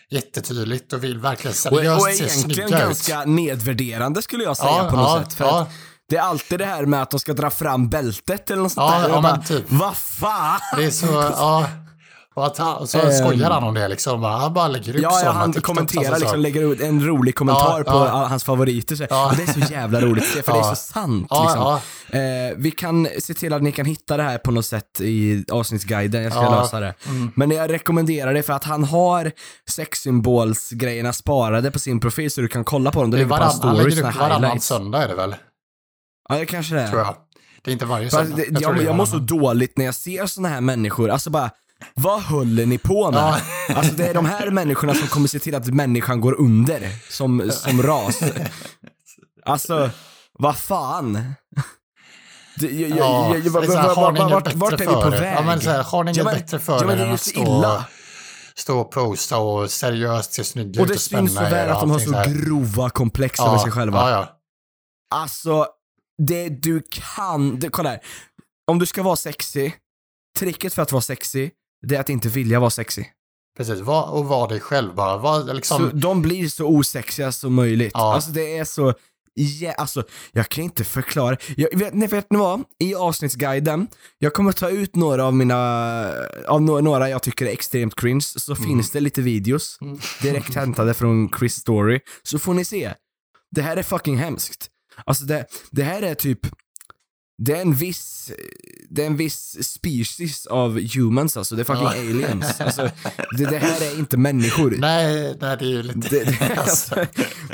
[0.09, 2.71] jättetydligt och vill verkligen Och, seriöst och se egentligen snygga ut.
[2.85, 5.33] ganska nedvärderande skulle jag säga Ja, på något ja, sätt.
[5.33, 5.67] För ja.
[6.09, 8.91] Det är alltid det här med att de ska dra fram bältet eller något sånt
[8.93, 9.09] Ja, där.
[9.09, 9.63] ja, men typ.
[9.67, 10.59] Vad fan?
[10.77, 11.05] Det är så,
[11.37, 11.65] ja.
[12.35, 13.11] Och att han, så Ehm.
[13.11, 14.23] skojar han om det liksom.
[14.23, 16.19] Han bara lägger upp Ja, ja han kommenterar alltså, så.
[16.19, 18.25] liksom, lägger ut en rolig kommentar Ja, på ja.
[18.29, 18.95] hans favoriter.
[18.95, 19.03] Så.
[19.03, 21.27] Och det är så jävla roligt att se, för det är så sant.
[21.43, 21.79] Liksom.
[22.09, 22.21] Eh,
[22.57, 26.23] vi kan se till att ni kan hitta det här på något sätt i avsnittsguiden,
[26.23, 26.93] jag ska lösa det.
[27.07, 27.31] Mm.
[27.35, 29.31] Men jag rekommenderar det för att han har
[29.69, 33.11] sexsymbolsgrejerna sparade på sin profil så du kan kolla på dem.
[33.11, 35.35] Det Det ligger på hans stories, varannan söndag är det väl?
[36.29, 36.87] Ja, det kanske det är.
[36.87, 37.15] Tror jag.
[37.61, 38.35] Det är inte varje söndag.
[38.35, 41.29] det, jag, det är jag mår så dåligt när jag ser såna här människor, alltså
[41.29, 41.49] bara
[41.93, 43.19] vad håller ni på med?
[43.69, 43.75] Ja.
[43.75, 47.51] Alltså det är de här människorna som kommer se till att människan går under som,
[47.51, 48.19] som ras.
[49.45, 49.89] Alltså,
[50.39, 51.35] vad fan?
[52.55, 55.21] Det, jag, jag, Ja, jag, jag, det här, vart, vart, är vi på er?
[55.21, 55.35] väg?
[55.37, 57.13] Ja, men så här, har ni inget bättre för ja, men er det är än
[57.13, 57.85] att stå, illa.
[58.55, 61.51] stå och posta och seriöst se snygga Och ut det och syns så spänna er
[61.51, 63.97] väl och att de har så grova komplex över sig själva.
[63.97, 64.27] Ja, ja.
[65.15, 65.67] Alltså,
[66.17, 67.99] det du kan, det, kolla här.
[68.71, 69.71] Om du ska vara sexy,
[70.39, 71.49] tricket för att vara sexy,
[71.87, 73.03] det är att inte vilja vara sexy.
[73.57, 75.17] Precis, var, och var dig själv bara.
[75.17, 77.91] Var, liksom, Så de blir så osexiga som möjligt.
[77.93, 78.13] Ja.
[78.13, 78.93] Alltså det är så,
[79.33, 81.37] ja, alltså jag kan inte förklara.
[81.57, 82.63] Jag vet, nej, vet ni vad?
[82.79, 83.87] I avsnittsguiden,
[84.19, 85.55] jag kommer ta ut några av mina,
[86.47, 88.63] av no- några jag tycker är extremt cringe, så Mm.
[88.65, 89.79] finns det lite videos
[90.21, 92.93] direkt hämtade från Chris story, så får ni se.
[93.51, 94.67] Det här är fucking hemskt.
[95.05, 96.39] Alltså det, det här är typ,
[97.37, 98.31] det är en viss,
[98.89, 101.89] det är en viss species av humans alltså, det är fucking Ja.
[101.91, 102.61] aliens.
[102.61, 102.89] Alltså,
[103.37, 104.75] det, det här är inte människor.
[104.79, 106.09] nej, nej, det är ju lite...
[106.09, 107.05] Det, det, alltså,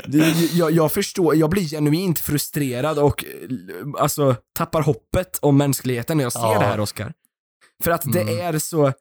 [0.06, 3.24] det, jag, jag förstår, jag blir genuint frustrerad och
[3.98, 6.58] alltså tappar hoppet om mänskligheten när jag ser Ja.
[6.58, 7.12] det här Oscar.
[7.82, 8.54] För att det Mm.
[8.54, 8.92] är så,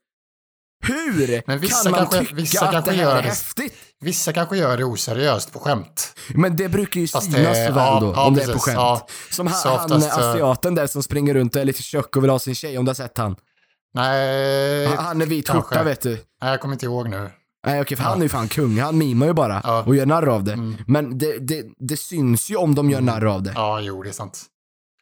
[0.82, 3.28] hur Men vissa kan man kanske- tycka vissa att kanske det här gör är det.
[3.30, 3.74] häftigt?
[4.02, 6.14] Vissa kanske gör det oseriöst på skämt.
[6.36, 8.52] Men det brukar ju synas det- så väl ja, då, ja, om det är på
[8.54, 8.76] precis, skämt.
[8.78, 9.08] ja.
[9.32, 12.16] Som han, Så han oftast, eh, asiaten där som springer runt och är lite tjock
[12.16, 13.36] och vill ha sin tjej, om du har sett han.
[13.94, 15.70] Nej, Han, han är vit kanske.
[15.70, 16.10] skjorta vet du.
[16.42, 17.30] nej, jag kommer inte ihåg nu.
[17.68, 18.10] Nej okej, för Ja.
[18.10, 19.84] han är ju fan kung, han mimar ju bara Ja.
[19.84, 20.54] och gör narr av det.
[20.54, 20.78] Mm.
[20.88, 23.52] Men det, det, det syns ju om de gör narr av det.
[23.56, 24.44] Ja, jo, det är sant.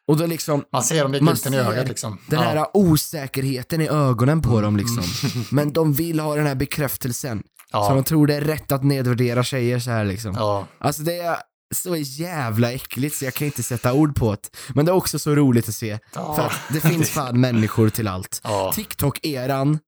[0.10, 2.18] Och då liksom, Man ser dem, Man glimten i ögat liksom.
[2.28, 2.46] Den ja.
[2.46, 2.58] Mm.
[2.58, 5.04] här osäkerheten i ögonen på dem liksom.
[5.52, 7.44] Men de vill ha den här bekräftelsen.
[7.72, 7.94] Så ja.
[7.94, 10.34] de tror det är rätt att nedvärdera tjejer så här liksom.
[10.34, 10.68] ja.
[10.80, 11.38] Alltså det är
[11.76, 14.50] så jävla äckligt så jag kan inte sätta ord på det.
[14.76, 16.00] Men det är också så roligt att se.
[16.16, 16.36] Ja.
[16.36, 18.42] För att det finns fan människor till allt.
[18.74, 19.80] TikTok-eran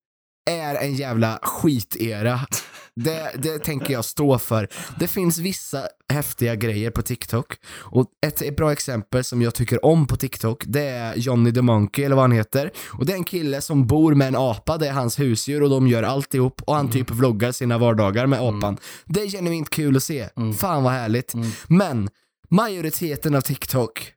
[0.50, 2.40] är en jävla skitera.
[2.96, 4.68] Det, det tänker jag stå för.
[5.00, 7.54] Det finns vissa häftiga grejer på TikTok.
[7.68, 12.06] Och ett, bra exempel som jag tycker om på TikTok, det är Johnny the Monkey,
[12.06, 12.72] eller vad han heter.
[12.90, 15.70] Och det är en kille som bor med en apa, det är hans husdjur och
[15.70, 16.62] de gör alltihop.
[16.62, 16.94] Och han Mm.
[16.94, 18.78] typ vloggar sina vardagar med apan.
[19.06, 20.30] Det är genuint kul att se.
[20.38, 20.54] Mm.
[20.54, 21.34] Fan vad härligt.
[21.68, 22.10] Men
[22.50, 24.14] majoriteten av TikTok,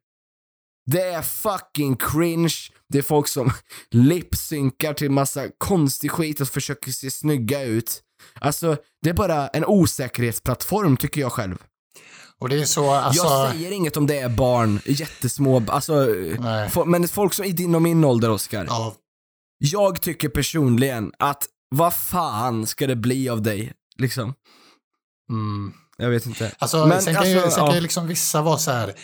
[0.87, 2.55] det är fucking cringe.
[2.89, 3.51] Det är folk som
[3.91, 8.01] lipsynkar till massa konstig skit och försöker se snygga ut.
[8.41, 11.57] Alltså, det är bara en osäkerhetsplattform tycker jag själv.
[12.39, 13.25] Och det är så, alltså...
[13.25, 16.69] jag säger inget om det är barn, jättesmå, alltså, Nej.
[16.69, 18.65] fo- men folk som i din och min ålder, Oscar.
[18.69, 18.95] Ja,
[19.59, 23.73] Jag tycker personligen att, vad fan ska det bli av dig?
[23.99, 24.35] Liksom.
[25.31, 25.73] mm.
[25.97, 26.53] Jag vet inte.
[26.59, 27.75] Alltså, Men, sen kan, ju, alltså, sen kan ja.
[27.75, 28.95] ju liksom vissa vara så här,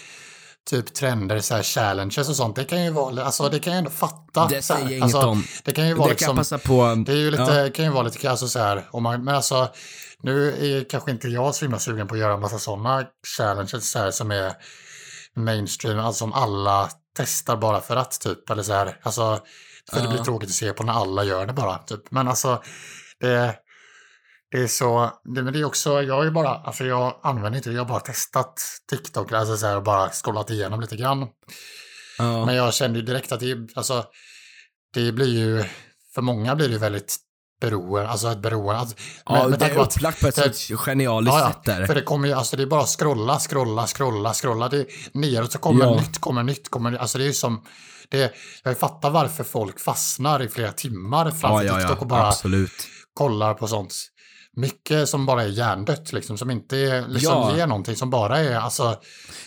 [0.70, 2.56] typ trender, så här challenges och sånt.
[2.56, 4.46] Det kan ju vara, alltså det kan jag ändå fatta.
[4.46, 5.44] Det säger jag alltså, inget om.
[5.64, 6.94] Det kan ju vara Det liksom, kan passa på...
[7.06, 7.70] det är ju lite, Ja.
[7.74, 9.68] kan ju vara lite, alltså så här, om man, men alltså,
[10.22, 13.04] nu är kanske inte jag så himla sugen på att göra en massa sådana
[13.36, 14.52] challenges så här, som är
[15.36, 19.40] mainstream, alltså som alla testar bara för att typ, eller så här, alltså,
[19.90, 20.10] för det Ja.
[20.10, 22.10] blir tråkigt att se på när alla gör det bara, typ.
[22.10, 22.62] Men alltså,
[23.20, 23.54] det,
[24.50, 27.56] det är så, det, men det är också, jag har ju bara, alltså jag använder
[27.56, 31.26] inte, jag har bara testat TikTok, alltså så här, och bara scrollat igenom lite grann.
[32.18, 32.46] Ja.
[32.46, 34.04] Men jag kände ju direkt att det, alltså,
[34.94, 35.64] det blir ju,
[36.14, 37.16] för många blir det ju väldigt
[37.60, 38.80] beroende, alltså ett beroende.
[38.80, 38.96] Alltså,
[39.26, 41.86] Ja, med- med det är upplagt på ett så genialiskt Ja, sätt där.
[41.86, 44.68] för det kommer ju, alltså det är bara scrolla, scrolla, scrolla, scrolla.
[44.68, 45.94] Det neråt så kommer Ja.
[45.94, 47.64] nytt, kommer nytt, kommer Alltså det är ju som,
[48.08, 48.34] det,
[48.64, 52.86] jag fattar varför folk fastnar i flera timmar framför ja, TikTok och bara absolut.
[53.14, 53.94] kollar på sånt.
[54.56, 57.56] Mycket som bara är hjärndött liksom, som inte är, liksom Ja.
[57.56, 58.96] ger någonting, som bara är, alltså,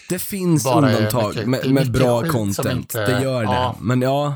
[0.10, 2.72] Det finns undantag mycket- med, med bra content.
[2.72, 3.51] inte- det gör det.
[3.54, 3.76] ja.
[3.82, 4.36] Men ja.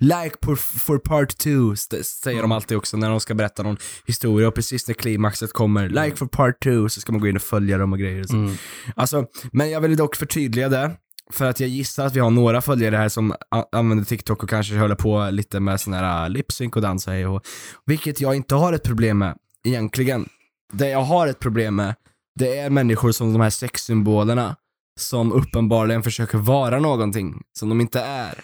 [0.00, 2.52] Like for, for part two, säger de Mm.
[2.52, 3.76] alltid också när de ska berätta någon
[4.06, 7.36] historia och precis när klimaxet kommer, like for part two, så ska man gå in
[7.36, 8.20] och följa dem och grejer.
[8.20, 8.36] Och så.
[8.36, 8.56] mm,
[8.96, 10.90] Alltså, men jag vill dock förtydliga det.
[11.32, 13.34] För att jag gissar att vi har några följare här som
[13.72, 17.26] använder TikTok och kanske håller på lite med sån här lipsync och dans och hej
[17.26, 17.42] och
[17.86, 19.34] Vilket jag inte har ett problem med,
[19.64, 20.28] egentligen.
[20.72, 21.94] Det jag har ett problem med,
[22.38, 24.56] det är människor som de här sexsymbolerna
[25.00, 28.40] som uppenbarligen försöker vara någonting som de inte är.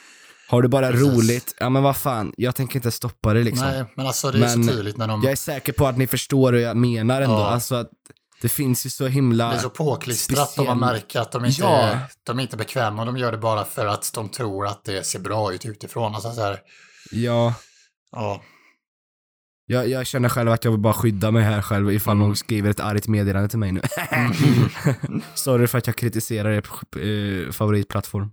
[0.48, 1.06] Har du bara Precis.
[1.08, 3.66] roligt, ja men vad fan, jag tänker inte stoppa det liksom.
[3.66, 5.96] nej, men alltså det är Men så tydligt när de, Jag är säker på att
[5.98, 7.34] ni förstår hur jag menar ändå.
[7.36, 7.46] Ja.
[7.50, 7.90] Alltså att
[8.42, 9.48] det finns ju så himla...
[9.50, 11.78] det är så påklistrat och man speciell- märker att de inte, Ja.
[11.78, 15.06] är, de är inte bekväma, de gör det bara för att de tror att det
[15.06, 16.14] ser bra ut utifrån.
[16.14, 16.58] Alltså så här,
[17.12, 17.54] Ja,
[18.12, 18.42] ja,
[19.70, 22.26] jag, jag känner själv att jag vill bara skydda mig här själv ifall Mm.
[22.26, 23.80] någon skriver ett argt meddelande till mig nu.
[25.34, 26.64] Sorry för att jag kritiserar er
[27.46, 28.30] eh, favoritplattform.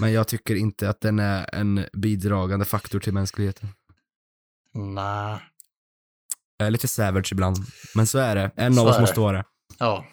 [0.00, 3.68] Men jag tycker inte att den är en bidragande faktor till mänskligheten.
[4.74, 5.38] nej,
[6.56, 7.56] Jag är lite savage ibland,
[7.94, 8.50] men så är det.
[8.56, 9.20] En Så av oss måste det.
[9.20, 9.44] vara det.
[9.78, 10.04] ja.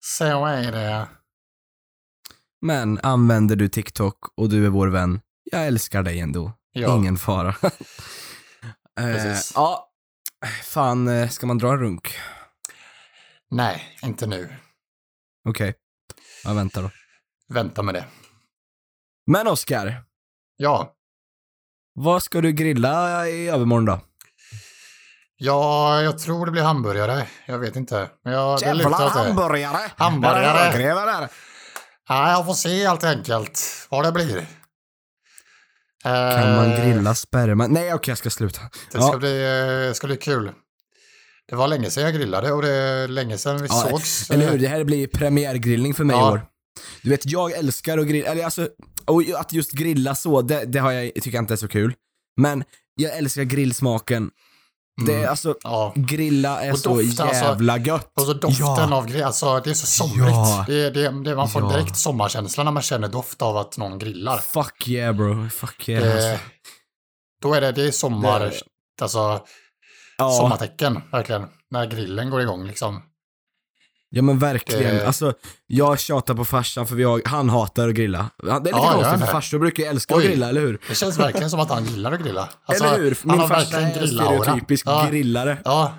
[0.00, 1.08] Så är det.
[2.60, 6.52] Men använder du TikTok och du är vår vän, jag älskar dig ändå.
[6.72, 6.96] Ja.
[6.96, 7.54] Ingen fara.
[8.98, 9.52] eh, Precis.
[9.54, 9.90] ja,
[10.62, 12.18] fan, eh, ska man dra en runk?
[13.50, 14.54] Nej, inte nu.
[15.48, 15.74] Okej.
[16.44, 16.90] Jag väntar då.
[17.48, 18.04] Vänta med det.
[19.26, 20.04] Men Oskar,
[20.56, 20.94] Ja,
[21.94, 24.00] vad ska du grilla i övermorgon då?
[25.36, 27.26] ja, jag tror det blir hamburgare.
[27.46, 28.10] Jag vet inte.
[28.24, 28.66] Men jag, det.
[29.08, 29.90] hamburgare!
[29.96, 31.20] Hamburgare.
[31.20, 31.28] Där.
[32.08, 34.46] Ja, jag får se helt enkelt vad det blir.
[36.36, 37.66] Kan man Eh, grilla sperma?
[37.66, 38.60] Nej okej, jag ska sluta.
[38.62, 39.08] Det Ja.
[39.08, 40.50] ska, bli, eh, ska bli kul.
[41.48, 44.30] Det var länge sedan jag grillade och det är länge sedan vi Ja, sågs.
[44.30, 44.58] Eller hur?
[44.58, 46.32] Det här blir premiärgrillning för mig i Ja.
[46.32, 46.40] år.
[47.02, 48.68] Du vet, jag älskar att grilla, eller alltså,
[49.04, 51.94] och att just grilla så, det, det har jag, tycker jag inte är så kul.
[52.36, 54.30] Men jag älskar grillsmaken.
[55.06, 55.30] Det är Mm.
[55.30, 55.92] alltså, Ja.
[55.96, 58.12] grilla är Och så doften, alltså, jävla gött.
[58.16, 58.94] Och så doften Ja.
[58.96, 60.30] av grill, alltså det är så somrigt.
[60.32, 60.64] Ja.
[60.68, 61.68] Det, det, det, man får Ja.
[61.68, 64.38] direkt sommarkänsla när man känner doft av att någon grillar.
[64.38, 66.04] Fuck yeah bro, fuck yeah.
[66.04, 66.44] Det, alltså.
[67.42, 69.40] då är det, det är sommar, Det- alltså
[70.18, 70.30] Ja.
[70.30, 71.46] sommartecken, verkligen.
[71.70, 73.02] När grillen går igång liksom.
[74.10, 74.94] Ja men verkligen.
[74.96, 75.32] Det- Alltså,
[75.66, 78.30] jag tjatar på farsan för vi har, han hatar att grilla.
[78.42, 80.24] Det är lite Ja, konstigt jag för farsor brukar ju älska Oj.
[80.24, 80.78] att grilla, eller hur?
[80.88, 82.48] Det känns verkligen som att han gillar att grilla.
[82.66, 83.18] Alltså, eller hur?
[83.22, 85.58] Min farsa är en stereotypisk ja, grillare.
[85.64, 85.94] Ja.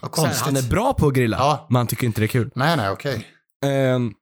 [0.00, 0.44] Vad Så här, konstigt.
[0.46, 1.66] han är bra på att grilla, Ja.
[1.70, 2.50] men han tycker inte det är kul.
[2.54, 3.26] Nej, nej, okej.
[3.64, 4.12] Ehm,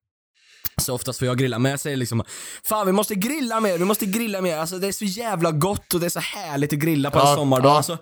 [0.80, 2.22] så oftast får jag grilla, men jag säger liksom
[2.64, 4.58] Fan vi måste grilla mer, vi måste grilla mer.
[4.58, 7.26] Alltså det är så jävla gott och det är så härligt att grilla på en
[7.26, 7.70] Ja, sommardag.
[7.70, 7.76] ja.
[7.76, 7.98] Alltså,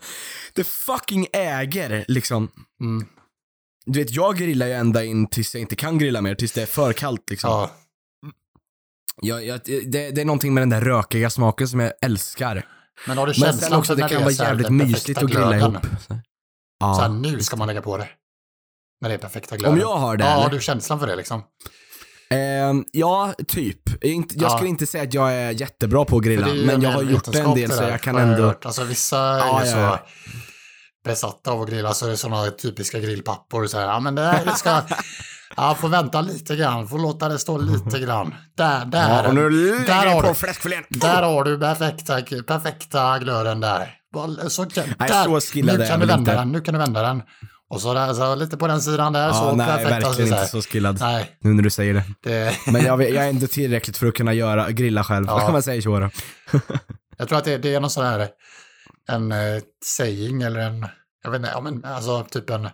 [0.52, 2.48] det fucking äger liksom.
[2.80, 3.06] Mm.
[3.92, 6.62] Du vet, jag grillar ju ända in tills jag inte kan grilla mer, tills det
[6.62, 7.50] är för kallt liksom.
[7.50, 7.70] Ja.
[9.22, 12.66] Jag, jag, det, det är någonting med den där rökiga smaken som jag älskar.
[13.06, 14.66] Men har du Men sen känslan också, det när kan är vara så här jävligt
[14.66, 15.72] den mysigt perfekta att grilla glöden?
[15.72, 15.86] ihop.
[16.08, 16.18] Så.
[16.80, 16.94] Ja.
[16.94, 18.08] Så här, nu ska man lägga på det.
[19.00, 19.72] När det är perfekta glöden.
[19.74, 20.42] Om jag har det Ja, eller?
[20.42, 21.42] har du känslan för det liksom?
[22.30, 24.04] Ehm, ja, typ.
[24.04, 24.56] Inte, jag Ja.
[24.56, 26.74] skulle inte säga att jag är jättebra på att För grilla, det är ju men
[26.74, 28.42] en jag har gjort det en vetenskap del det så där, jag kan har ändå...
[28.42, 28.66] hört.
[28.66, 30.06] Alltså vissa är Ja, ju ja, så ja.
[31.04, 33.66] Besatta av att grilla, så är det sådana typiska grillpappor.
[33.66, 34.80] Så här, ja men det här ska...
[35.56, 38.34] Ja, får vänta lite grann, får låta det stå lite grann.
[38.56, 39.24] Där, där.
[39.24, 40.84] Ja, nu där har på fläskfilén.
[40.88, 43.94] Där har du perfekta, perfekta glöden där.
[44.48, 45.24] Så, Nej, där.
[45.24, 46.34] så skillad nu kan du vända inte.
[46.40, 47.22] den, nu kan du vända den.
[47.70, 49.90] Och så, där, så lite på den sidan där, Ja, så nej, perfekt.
[49.90, 50.40] verkligen alltså, så här.
[50.42, 51.00] inte så skillad.
[51.00, 52.04] Nej, Nu när du säger det.
[52.22, 55.40] det, Men jag, jag är ändå tillräckligt för att kunna göra, grilla själv, Ja.
[55.44, 56.10] kan man säga så
[57.18, 58.28] jag tror att det, det är någon sån här,
[59.08, 60.86] en eh, saying eller en,
[61.22, 62.68] jag vet inte, ja men alltså typ en,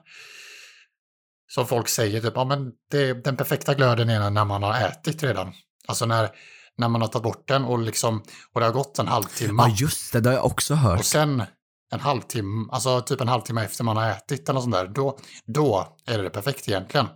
[1.52, 5.22] som folk säger typ, ja men det, den perfekta glöden är när man har ätit
[5.22, 5.52] redan.
[5.88, 6.30] Alltså när,
[6.76, 8.22] när man har tagit bort den och liksom,
[8.52, 9.62] och det har gått en halvtimme.
[9.62, 10.98] Ja, just det, det har jag också hört.
[10.98, 11.42] Och sen
[11.92, 15.96] en halvtimme, alltså typ en halvtimme efter man har ätit eller sånt där, då, då
[16.06, 17.06] är det perfekt egentligen.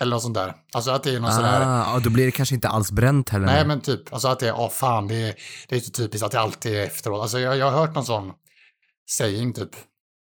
[0.00, 0.54] Eller något sånt där.
[0.72, 2.92] Alltså att det är någon sån där, Ah, ja, då blir det kanske inte alls
[2.92, 3.46] bränt heller.
[3.46, 5.34] nej men typ, alltså att det är, åh fan, det är,
[5.68, 7.22] det är så typiskt att det alltid är efteråt.
[7.22, 8.32] Alltså jag, jag har hört någon sån
[9.10, 9.70] saying typ.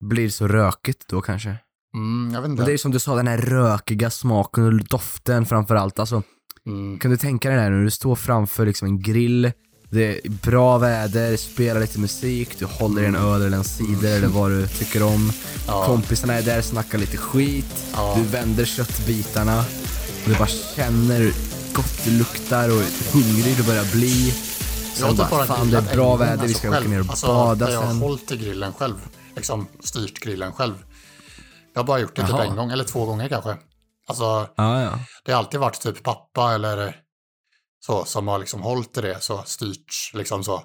[0.09, 1.55] Blir så rökigt då kanske.
[1.95, 2.59] Mm, jag vet inte.
[2.61, 5.99] Men det är som du sa, den här rökiga smaken och doften framför allt.
[5.99, 6.23] Alltså,
[6.65, 6.99] Mm.
[6.99, 9.51] kan du tänka dig det här när du står framför liksom en grill,
[9.91, 14.17] det är bra väder, spelar lite musik, du håller i en öl eller en cider
[14.17, 15.31] eller vad du tycker om.
[15.67, 15.85] Ja.
[15.85, 18.13] Kompisarna är där, snackar lite skit, Ja.
[18.17, 19.59] du vänder köttbitarna
[20.23, 21.33] och du bara känner hur
[21.73, 24.27] gott det luktar och hur hungrig du börjar bli.
[24.27, 24.35] Jag
[24.97, 26.89] Sen typ bara, bara fan det är bra väder, vi alltså, ska åka själv.
[26.89, 27.97] ner och alltså, bada där jag har sen.
[28.01, 28.95] hållit i grillen själv.
[29.35, 30.73] Liksom styrt grillen själv.
[31.73, 32.45] Jag har bara gjort det typ Jaha.
[32.45, 33.55] en gång, eller två gånger kanske.
[34.07, 34.23] Alltså,
[34.57, 34.99] Ja, ja.
[35.25, 36.95] det har alltid varit typ pappa eller
[37.85, 40.63] så som har liksom hållit i det, så styrt liksom så.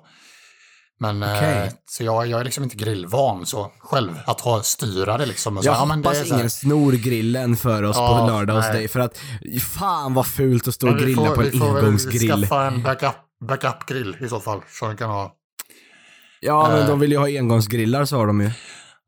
[1.01, 1.57] Men Okej.
[1.67, 5.57] eh, så jag, jag är liksom inte grillvan så själv, att ha styra det liksom.
[5.57, 8.33] Och så, Jag ja, det hoppas så här- ingen snor grillen för oss Ja, på
[8.33, 9.19] lördag hos dig för att
[9.63, 12.31] fan vad fult att stå och grilla får- på en Vi får väl engångsgrill.
[12.43, 13.15] skaffa en backup,
[13.49, 15.33] backup-grill i så fall, så vi kan ha.
[16.41, 16.87] Ja men Eh.
[16.89, 18.51] de vill ju ha engångsgrillar sa de ju.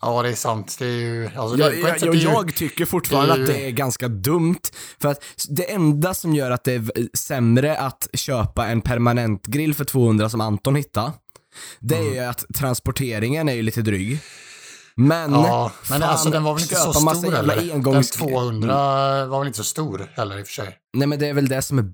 [0.02, 0.76] Ja, det är sant.
[0.78, 1.30] Det är ju...
[1.36, 4.08] Alltså, det, Jag, jag, jag, ju- jag tycker fortfarande det ju- att det är ganska
[4.08, 4.58] dumt.
[5.00, 9.74] För att det enda som gör att det är sämre att köpa en permanent grill
[9.74, 11.12] för 200 som Anton hittade,
[11.80, 12.14] det är Mm.
[12.14, 14.18] ju att transporteringen är ju lite dryg.
[14.94, 17.56] Men, Ja, men fan, alltså den var väl inte så stor heller?
[17.56, 20.76] engångs- Den 200 var väl inte så stor heller i och för sig.
[20.96, 21.84] Nej men det är väl det som är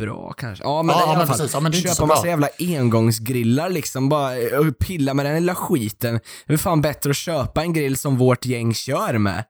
[0.00, 0.64] bra kanske.
[0.64, 1.54] Ja men Ja, i alla fall, precis.
[1.54, 2.30] Ja, men det är köpa massa bra.
[2.30, 6.20] jävla engångsgrillar liksom, bara eh, och pilla med den lilla skiten.
[6.46, 9.44] Det är fan bättre att köpa en grill som vårt gäng kör med.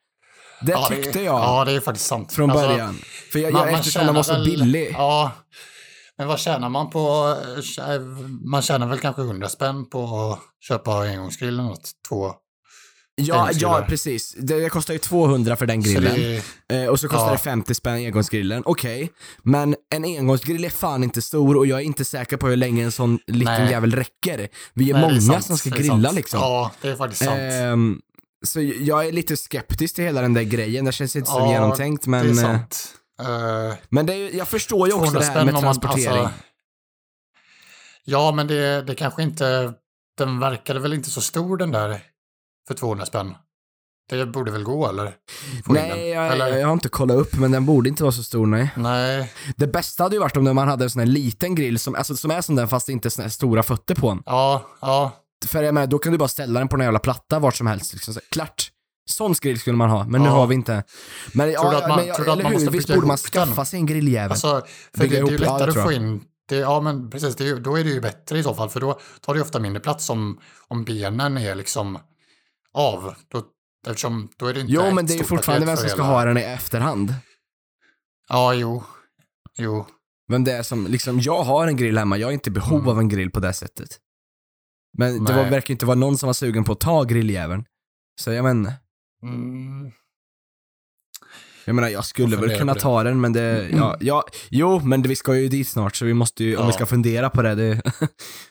[0.62, 2.32] Det Ja, tyckte det, jag Ja, det är faktiskt sant.
[2.32, 2.98] från Alltså, början.
[3.32, 4.90] För jag, man- jag, man eftersom den var så väl- billig.
[4.92, 5.32] Ja,
[6.18, 7.34] men vad tjänar man på?
[7.78, 8.00] eh,
[8.50, 10.38] Man tjänar väl kanske 100 spänn på att
[10.68, 12.32] köpa engångsgrillen åt två.
[13.20, 14.34] Ja, ja precis.
[14.38, 16.14] Det, det kostar ju 200 för den Så grillen.
[16.14, 16.42] det,
[16.82, 17.32] Eh, och så kostar Ja.
[17.32, 18.62] det 50 spänn engångsgrillen.
[18.66, 19.10] Okej,
[19.42, 22.84] men en engångsgrill är fan inte stor och jag är inte säker på hur länge
[22.84, 23.70] en sån liten Nej.
[23.70, 24.48] jävel räcker.
[24.74, 26.40] Vi är nej, många sant, som ska är grilla liksom.
[26.40, 27.38] Ja, det är faktiskt sant.
[27.40, 28.00] Ehm,
[28.46, 30.84] så jag är lite skeptisk till hela den där grejen.
[30.84, 32.94] Det känns inte så Ja, genomtänkt det är men, eh, sant.
[33.20, 36.08] Eh, men det är, jag förstår ju också 200 det här med man- transportering.
[36.18, 36.30] alltså,
[38.04, 39.72] ja, men det, det kanske inte...
[40.18, 42.00] Den verkade väl inte så stor den där
[42.68, 43.34] för 200 spänn.
[44.10, 45.14] Det borde väl gå eller?
[45.66, 45.88] Få den.
[45.88, 46.56] nej, jag, eller?
[46.58, 48.70] jag har inte kollat upp men den borde inte vara så stor nej.
[48.76, 51.94] Nej, Det bästa hade ju varit om man hade en sån här liten grill som,
[51.94, 54.22] alltså, som är som den fast inte såna här stora fötter på den.
[54.26, 55.12] ja, ja.
[55.46, 57.66] För jag menar, då kan du bara ställa den på en jävla platta vart som
[57.66, 57.92] helst.
[57.92, 58.14] Liksom.
[58.14, 58.68] Så, klart.
[59.10, 60.32] Sån grill skulle man ha, men nu Ja.
[60.34, 60.72] har vi inte.
[61.32, 63.32] Men, Tror du ja, att man- men tror eller man hur, visst borde man ihop
[63.32, 63.46] den?
[63.46, 64.30] skaffa sig en grilljävel.
[64.30, 64.62] Alltså,
[64.96, 66.22] för det, Bygga det är ju lättare att få in...
[66.48, 67.36] Det, ja, men precis.
[67.36, 69.58] Det då är det ju bättre i så fall, för då tar det ju ofta
[69.58, 71.98] mindre plats om, om benen är liksom
[72.74, 73.14] av.
[73.28, 73.44] Då,
[73.86, 76.14] eftersom då är det inte jo, men det är ju fortfarande vem som ska hela-
[76.14, 77.14] ha den i efterhand.
[78.28, 78.82] Ja, jo.
[79.58, 79.86] Jo.
[80.28, 82.78] Vem det är som, liksom, jag har en grill hemma, jag är inte i behov
[82.78, 82.88] Mm.
[82.88, 83.98] av en grill på det sättet.
[84.98, 85.50] Men det var, Nej.
[85.50, 87.64] verkar inte vara någon som var sugen på att ta grilljäveln.
[88.20, 88.72] Så jag menar,
[89.22, 89.92] Mm.
[91.64, 95.16] Jag menar jag skulle väl kunna ta den men det, ja, ja, jo men vi
[95.16, 97.82] ska ju dit snart så vi måste ju, om vi ska fundera på det, det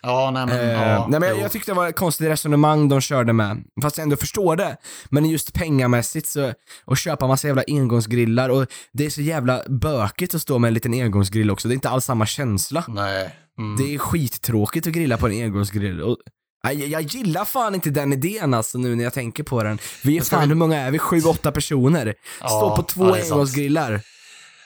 [0.01, 0.59] Ja, nej men...
[0.59, 3.63] Eh, ja, nej men jag, jag tyckte det var ett konstigt resonemang de körde med.
[3.81, 4.77] Fast jag ändå förstår det.
[5.09, 6.53] Men just pengamässigt så,
[6.85, 10.73] att köpa massa jävla engångsgrillar och det är så jävla bökigt att stå med en
[10.73, 11.67] liten engångsgrill också.
[11.67, 12.83] Det är inte alls samma känsla.
[12.87, 13.35] Nej.
[13.57, 13.77] Mm.
[13.77, 16.01] Det är skittråkigt att grilla på en engångsgrill.
[16.01, 16.17] Och,
[16.63, 19.79] jag, jag gillar fan inte den idén alltså nu när jag tänker på den.
[20.03, 20.99] Vi är fan, vi- hur många är vi?
[20.99, 22.13] Sju, åtta personer.
[22.41, 24.01] Ja, på två ja, det engångsgrillar.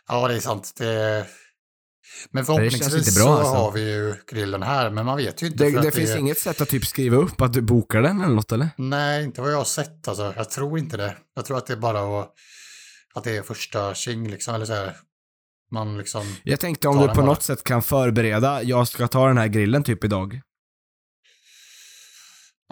[0.08, 0.74] Ja, det är sant.
[0.78, 1.26] Det...
[2.32, 3.54] Men förhoppningsvis bra, så alltså.
[3.54, 5.64] har vi ju grillen här, men man vet ju inte.
[5.64, 8.22] Det, det att finns är- inget sätt att typ skriva upp att du bokar den
[8.22, 8.70] eller något eller?
[8.78, 10.34] Nej, inte vad jag har sett alltså.
[10.38, 11.16] Jag tror inte det.
[11.36, 12.32] Jag tror att det är bara att,
[13.14, 14.96] att det är första tjing liksom, eller så här.
[15.72, 17.26] Man liksom, Jag tänkte om du på bara.
[17.26, 20.41] något sätt kan förbereda, jag ska ta den här grillen typ idag.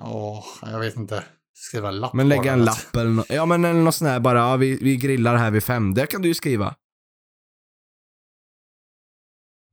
[0.01, 1.23] Åh, jag vet inte.
[1.53, 3.29] Skriva en lapp Men lägga en lapp eller något.
[3.29, 5.93] Ja men eller något sånt här bara, ja, vi, vi grillar här vid fem.
[5.93, 6.75] Det kan du ju skriva.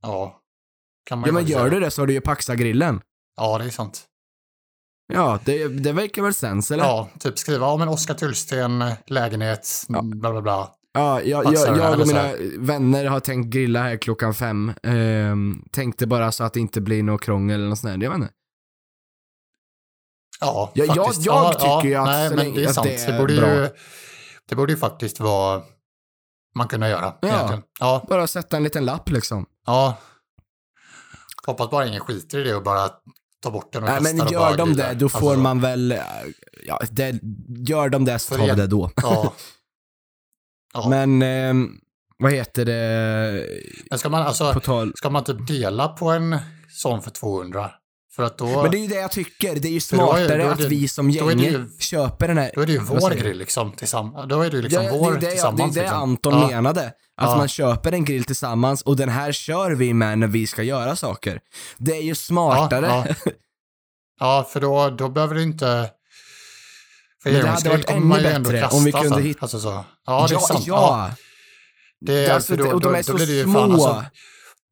[0.01, 0.41] Ja.
[1.05, 1.73] Kan man Ja ju men faktiskt gör göra.
[1.73, 3.01] du det så har du ju Paxa-grillen.
[3.37, 4.05] Ja, det är sant.
[5.13, 6.83] Ja, det, det verkar väl sens eller?
[6.83, 10.01] Ja, typ skriva om en Oskar Tullsten, lägenhet, Ja.
[10.01, 10.71] bla bla bla.
[10.93, 14.33] Ja, jag, jag, det, jag eller och så mina vänner har tänkt grilla här klockan
[14.33, 14.73] fem.
[14.83, 18.03] Ehm, tänkte bara så att det inte blir något krångel eller något sånt där.
[18.05, 18.33] Jag vet inte.
[20.39, 21.25] Ja, Ja, jag- faktiskt.
[21.25, 22.87] jag ja, tycker ja, att nej, men det är sant.
[22.87, 23.55] det Det, är borde bra.
[23.55, 23.69] ju,
[24.49, 25.61] det borde ju faktiskt vara
[26.55, 27.13] man kunna göra.
[27.21, 27.61] Ja.
[27.79, 28.05] ja.
[28.09, 29.45] Bara sätta en liten lapp liksom.
[29.65, 29.97] Ja.
[31.45, 32.89] Hoppas bara ingen skiter i det och bara
[33.43, 35.99] tar bort den och Nej men gör de det, då får Alltså, man väl,
[36.65, 37.19] ja, det,
[37.67, 38.91] gör de det så tar vi det då.
[38.95, 39.33] Ja.
[40.73, 40.89] ja.
[40.89, 41.69] Men, ehm,
[42.17, 43.45] vad heter det,
[43.89, 44.61] Men ska man, alltså,
[44.95, 46.37] ska man typ dela på en
[46.69, 47.71] sån för 200?
[48.19, 50.03] För att då, Men det är ju det jag tycker, det är ju För då
[50.13, 52.51] är- smartare då är att det- vi som det gäng ju- köper den här...
[52.55, 54.29] då är det ju vår grill liksom tillsammans.
[54.29, 55.73] Då är det ju liksom Ja, vår det det, tillsammans.
[55.73, 56.01] det är det liksom.
[56.01, 56.47] Anton ja.
[56.47, 56.81] menade.
[56.85, 56.93] Att
[57.29, 57.37] Ja.
[57.37, 60.95] man köper en grill tillsammans och den här kör vi med när vi ska göra
[60.95, 61.39] saker.
[61.77, 62.85] Det är ju smartare.
[62.85, 63.31] Ja, ja.
[64.19, 65.89] ja, för då, då behöver du inte...
[67.23, 69.85] För Men det hade varit ännu bättre kasta om vi kunde hitta- Alltså så.
[70.05, 70.67] Ja, det är sant.
[70.67, 71.11] Ja,
[72.01, 73.53] det Det är, alltså, då, och de är så det små.
[73.53, 74.05] fan, alltså,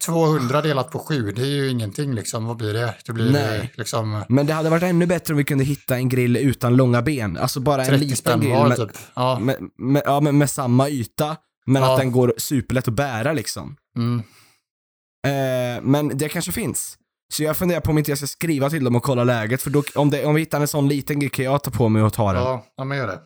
[0.05, 2.45] 200 delat på 7, det är ju ingenting liksom.
[2.45, 2.95] Vad blir det?
[3.05, 3.73] Det blir Nej.
[3.75, 7.01] liksom Men det hade varit ännu bättre om vi kunde hitta en grill utan långa
[7.01, 7.37] ben.
[7.37, 8.91] Alltså bara en 30 liten grill med, typ.
[9.15, 9.39] Ja.
[9.39, 11.37] med, med, ja, med, med samma yta.
[11.65, 11.93] Men Ja.
[11.93, 13.75] att den går superlätt att bära liksom.
[13.97, 14.19] Mm.
[15.27, 16.97] Eh, men det kanske finns.
[17.33, 19.69] Så jag funderar på om inte jag ska skriva till dem och kolla läget, för
[19.69, 22.01] då, om, det, om vi hittar en sån liten grej kan jag ta på mig
[22.01, 22.43] och ta den.
[22.43, 23.19] Ja, ja, men gör det.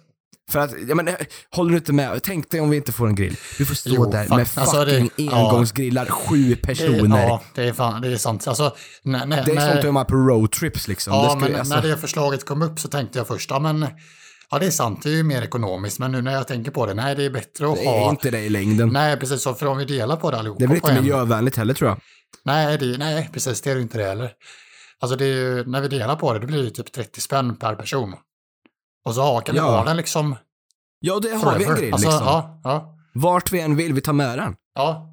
[0.51, 1.15] För att, ja men, eh,
[1.51, 2.23] håller du inte med?
[2.23, 3.37] Tänk dig om vi inte får en grill.
[3.59, 4.37] Vi får stå Jo, där fan.
[4.37, 5.49] med Alltså, det- fucking ja.
[5.49, 7.23] engångsgrillar, sju Det, personer.
[7.27, 8.47] ja, det är, fan, det är sant.
[8.47, 11.13] Alltså, när, när, det är när, sånt du har på roadtrips liksom.
[11.13, 13.59] Ja, det skulle, men alltså, när det förslaget kom upp så tänkte jag först, ja
[13.59, 13.87] men,
[14.51, 16.85] ja det är sant, det är ju mer ekonomiskt, men nu när jag tänker på
[16.85, 18.89] det, nej det är bättre att det är ha, inte det i längden.
[18.93, 21.57] nej precis så, för om vi delar på det allihopa det blir inte en, miljövänligt
[21.57, 21.97] heller tror jag.
[22.43, 24.31] nej, det, nej precis, det är ju inte det heller.
[24.99, 27.21] Alltså det är ju, när vi delar på det, då blir det ju typ 30
[27.21, 28.13] spänn per person.
[29.05, 29.77] Och så kan vi Ja.
[29.77, 30.35] ha den liksom
[30.99, 32.25] Ja, det har vi en grill alltså, liksom.
[32.27, 34.55] Ja, ja, Vart vi än vill, vi tar med den.
[34.75, 35.07] ja.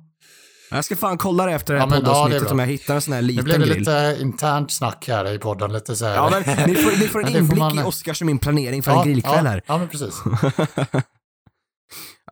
[0.71, 2.53] Jag ska fan kolla det efter det här Ja, men, ja, poddavsnittet bra.
[2.53, 3.79] om jag hittar en sån här Nu liten blev det grill.
[3.79, 6.15] lite internt snack här i podden, lite så här.
[6.15, 8.39] Ja, men ni får, ni får en det får inblick man- i Oskars och min
[8.39, 9.63] planering för ja, en grillkväll ja, här.
[9.67, 10.15] Ja, men precis.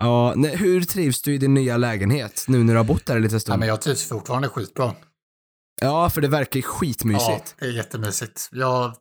[0.01, 3.17] Ja, nej, hur trivs du i din nya lägenhet nu när du har bott där
[3.17, 3.59] en liten Ja, stund?
[3.59, 4.95] men jag trivs fortfarande skitbra.
[5.81, 7.29] Ja, för det verkar ju skitmysigt.
[7.29, 8.49] Ja, det är jättemysigt.
[8.53, 8.95] Jag,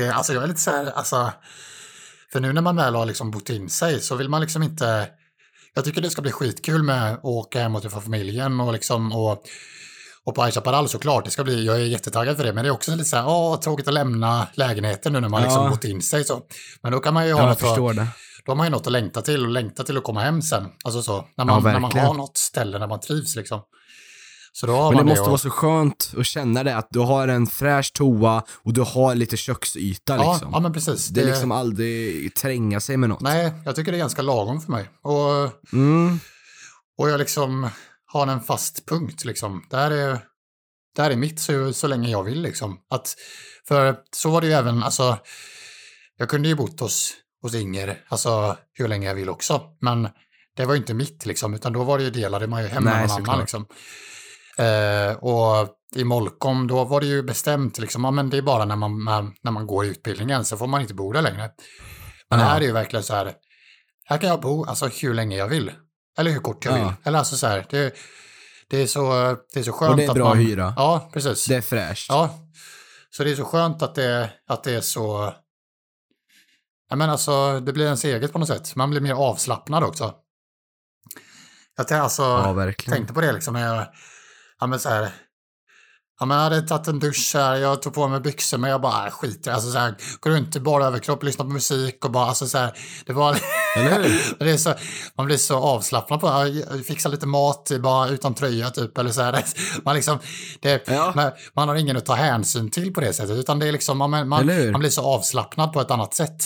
[0.00, 1.32] det, alltså jag är lite så här, alltså,
[2.32, 5.08] för nu när man väl har liksom bott in sig så vill man liksom inte,
[5.74, 9.12] jag tycker det ska bli skitkul med att åka hem och träffa familjen och liksom,
[9.12, 9.42] och,
[10.24, 12.68] och på High Chaparral såklart, det ska bli, jag är jättetaggad för det, men det
[12.68, 15.70] är också lite så här, åh, tråkigt att lämna lägenheten nu när man liksom Ja.
[15.70, 16.42] bott in sig så.
[16.82, 17.76] Men då kan man ju ha Ja, något att,
[18.46, 20.66] då har man ju något att längta till och längta till att komma hem sen.
[20.84, 23.60] Alltså så, när Ja, man, när man har något ställe där man trivs liksom.
[24.60, 26.88] Så då har Men det man måste och- vara så skönt att känna det, att
[26.90, 30.50] du har en fräsch toa och du har lite köksyta ja, liksom.
[30.52, 31.08] ja, men precis.
[31.08, 33.20] det är liksom aldrig tränga sig med något.
[33.20, 34.88] Nej, jag tycker det är ganska lagom för mig.
[35.02, 36.20] Och, Mm.
[36.98, 37.68] och jag liksom
[38.12, 39.66] har en fast punkt liksom.
[39.70, 40.18] Det här är,
[40.96, 42.78] det här är mitt så, så länge jag vill liksom.
[42.90, 43.14] Att,
[43.68, 45.18] för så var det ju även, alltså,
[46.16, 49.62] jag kunde ju bott hos, hos Inger, alltså hur länge jag vill också.
[49.80, 50.08] Men
[50.56, 52.84] det var ju inte mitt liksom, utan då var det ju delade man ju hem
[52.84, 53.66] med någon annan liksom.
[54.58, 58.64] Eh, och i Molkom, då var det ju bestämt liksom, ja men det är bara
[58.64, 61.50] när man, när, när man går utbildningen, så får man inte bo där längre.
[62.30, 62.46] Men Ja.
[62.46, 63.32] här är ju verkligen så här,
[64.04, 65.72] här kan jag bo alltså hur länge jag vill.
[66.18, 66.84] Eller hur kort jag Ja.
[66.84, 66.92] vill.
[67.04, 67.94] Eller alltså så här, det,
[68.70, 70.38] det, är, så, det är så skönt Och det är att bra man...
[70.38, 70.74] hyra.
[70.76, 71.44] Ja, precis.
[71.46, 72.06] Det är fräscht.
[72.08, 72.38] Ja,
[73.10, 75.34] så det är så skönt att det, att det är så...
[76.90, 78.76] Ja, men alltså, det blir ens eget på något sätt.
[78.76, 80.14] Man blir mer avslappnad också.
[81.76, 83.86] Jag alltså, Ja, tänkte på det liksom när jag...
[84.60, 85.10] Ja, men så här...
[86.20, 88.80] Ja, men jag hade tagit en dusch här, jag tog på mig byxor, men jag
[88.80, 89.52] bara skiter.
[89.52, 92.58] Alltså så här, går runt i bara överkropp, lyssnar på musik och bara, alltså så
[92.58, 92.72] här,
[93.06, 93.32] det var...
[94.38, 94.74] Det är så,
[95.16, 96.48] man blir så avslappnad på det.
[96.48, 99.44] Jag fixar lite mat bara utan tröja typ, eller så här.
[99.84, 100.18] Man liksom,
[100.60, 101.12] det, Ja.
[101.16, 103.98] man, man har ingen att ta hänsyn till på det sättet, utan det är liksom,
[103.98, 104.46] man, man, man
[104.80, 106.44] blir så avslappnad på ett annat sätt.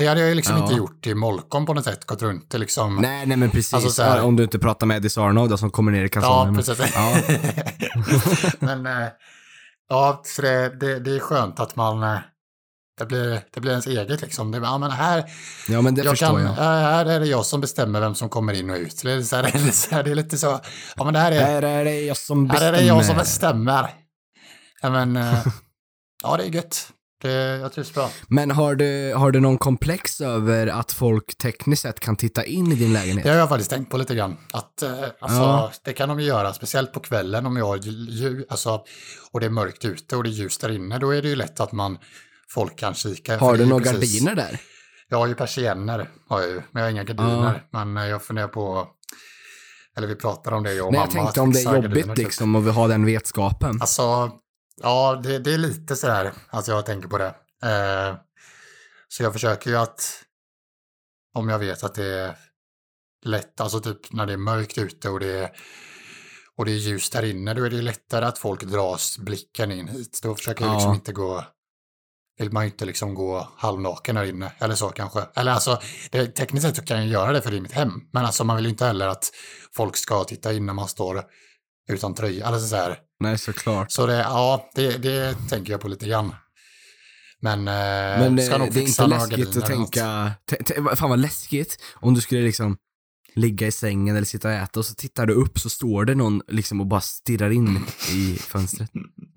[0.00, 0.62] Det hade jag ju liksom Ja.
[0.62, 2.96] inte gjort i Molkom på något sätt, gått runt och liksom.
[2.96, 3.74] Nej, nej men precis.
[3.74, 6.00] Alltså så här- Ja, Om du inte pratar med Eddie Sarno då, som kommer ner
[6.00, 6.56] i ja, kalsongerna.
[6.56, 6.94] precis.
[6.94, 7.16] Ja.
[8.58, 9.08] Men eh,
[9.88, 12.18] ja, så det, det, det är skönt att man, eh,
[12.98, 14.50] det blir, det blir ens eget liksom.
[14.50, 15.24] Det, ja, men här,
[15.68, 16.52] ja, men det jag förstår kan, jag.
[16.52, 19.00] här är det jag som bestämmer vem som kommer in och ut.
[19.02, 20.60] Det är, så här, det är, så här, det är lite så,
[20.96, 22.72] ja men det här är, Här är det jag som här bestämmer.
[22.78, 23.90] är det jag som bestämmer.
[24.82, 25.46] Ja men, eh,
[26.22, 26.88] ja det är gött.
[27.22, 28.10] Det, jag trivs bra.
[28.28, 32.72] Men har du, har du någon komplex över att folk tekniskt sett kan titta in
[32.72, 33.24] i din lägenhet?
[33.24, 34.36] Det har jag faktiskt tänkt på lite grann.
[34.52, 34.90] Att, eh,
[35.20, 35.72] alltså, Ja.
[35.84, 38.82] Det kan de ju göra, speciellt på kvällen om jag har lju- alltså,
[39.32, 40.98] och det är mörkt ute och det är ljust där inne.
[40.98, 41.98] Då är det ju lätt att man,
[42.54, 43.38] folk kan kika.
[43.38, 44.60] har du några precis- gardiner där?
[45.08, 47.62] Jag har ju persienner, har jag ju, men jag har inga gardiner.
[47.72, 48.88] Men eh, jag funderar på,
[49.96, 51.12] eller vi pratar om det jag och Nej, mamma.
[51.14, 53.78] jag tänkte om det är jobbigt liksom att ha den vetskapen.
[53.80, 54.30] Alltså,
[54.82, 57.34] ja, det, det är lite sådär att jag tänker på det.
[57.62, 58.14] Eh,
[59.08, 60.24] så jag försöker ju att,
[61.34, 62.36] om jag vet att det är
[63.24, 65.50] lätt, alltså typ när det är mörkt ute och det är,
[66.56, 69.88] och det är ljust där inne, då är det lättare att folk dras blicken in
[69.88, 70.20] hit.
[70.22, 70.74] Då försöker jag Ja.
[70.74, 71.44] liksom inte gå,
[72.38, 75.22] vill man ju inte liksom gå halvnaken där inne, eller så kanske.
[75.34, 77.92] Eller alltså, det, tekniskt sett så kan jag göra det för det är mitt hem,
[78.12, 79.30] men alltså man vill ju inte heller att
[79.76, 81.24] folk ska titta in när man står
[81.92, 82.98] utan tröja, eller så här.
[83.20, 83.92] Nej, såklart.
[83.92, 86.34] Så det, ja, det, det tänker jag på lite grann.
[87.42, 90.32] Men, eh, Men det, ska nog det är inte läskigt att tänka,
[90.96, 92.76] fan vad läskigt om du skulle liksom
[93.34, 96.14] ligga i sängen eller sitta och äta och så tittar du upp så står det
[96.14, 98.90] någon liksom och bara stirrar in i fönstret.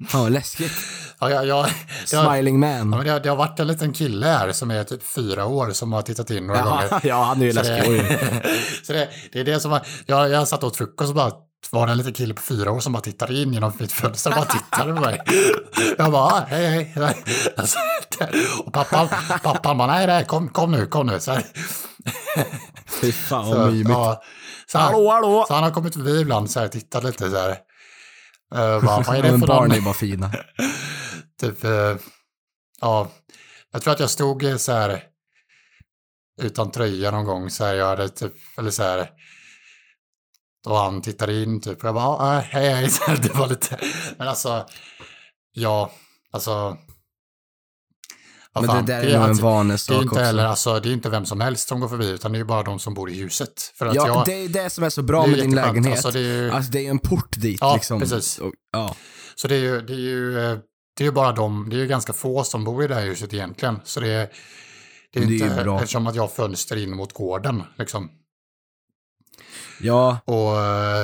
[0.07, 0.71] Fan vad läskigt.
[1.19, 1.67] Ja, ja, ja,
[2.11, 2.89] det, har, Smiling ja, man.
[2.89, 5.71] men det, har, det har varit en liten kille här som är typ fyra år
[5.71, 6.87] som har tittat in några gånger.
[6.91, 7.91] Ja, ja, han är ju Så läskig.
[7.91, 7.97] Oj.
[7.97, 11.31] det, så det, det är det som var, jag, jag satt åt frukost och bara
[11.71, 14.29] var det en liten kille på fyra år som bara tittade in genom mitt fönster
[14.29, 15.21] och bara tittade på mig.
[15.97, 17.23] Jag bara, ah, hej hej.
[17.57, 17.79] Alltså,
[18.65, 19.07] och pappan,
[19.43, 21.19] pappan bara, nej, nej, kom, kom nu, kom nu.
[21.19, 21.43] Så, här.
[23.01, 23.89] Fy fan vad mymigt.
[23.89, 24.23] ja,
[24.67, 25.45] så, han, Hallå, hallå!
[25.47, 27.49] så han har kommit förbi ibland så här, tittat lite så här.
[28.55, 30.31] Uh, bara, vad är det för barn är bara fina.
[31.41, 31.95] Typ, eh,
[32.81, 33.11] ja,
[33.71, 35.03] jag tror att jag stod eh, så här
[36.41, 39.09] utan tröja någon gång så här, jag hade typ, eller så här,
[40.63, 42.89] då han tittade in typ, och jag bara, ah, hej hej,
[43.21, 43.79] det var lite,
[44.17, 44.65] men alltså,
[45.53, 45.91] ja,
[46.31, 46.77] alltså,
[48.55, 50.19] Men fan, det där är nog en alltså, det är vanesak inte också.
[50.19, 52.45] heller, alltså, det är inte vem som helst som går förbi, utan det är ju
[52.45, 53.71] bara de som bor i huset.
[53.75, 55.93] För att Ja, jag, det är det som är så bra är med din lägenhet.
[55.93, 57.99] Alltså, det är ju, Alltså det är ju en port dit Ja, liksom.
[57.99, 58.39] precis.
[58.39, 58.95] Och, ja.
[59.35, 60.57] Så det är ju, det är ju, eh,
[60.97, 63.01] det är ju bara de, det är ju ganska få som bor i det här
[63.05, 63.79] huset egentligen.
[63.83, 64.29] Så det är,
[65.13, 65.75] det är Det är ju inte, bra.
[65.79, 68.09] eftersom att jag har fönster in mot gården liksom.
[69.83, 71.03] Ja, Och eh,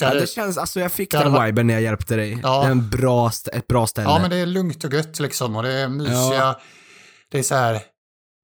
[0.00, 2.40] det ja, det känns, alltså jag fick den viben när jag hjälpte dig.
[2.42, 2.60] Ja.
[2.60, 4.08] Det är en bra, ett bra ställe.
[4.08, 6.60] ja men det är lugnt och gött liksom och det är mysiga, Ja.
[7.30, 7.80] det är så här,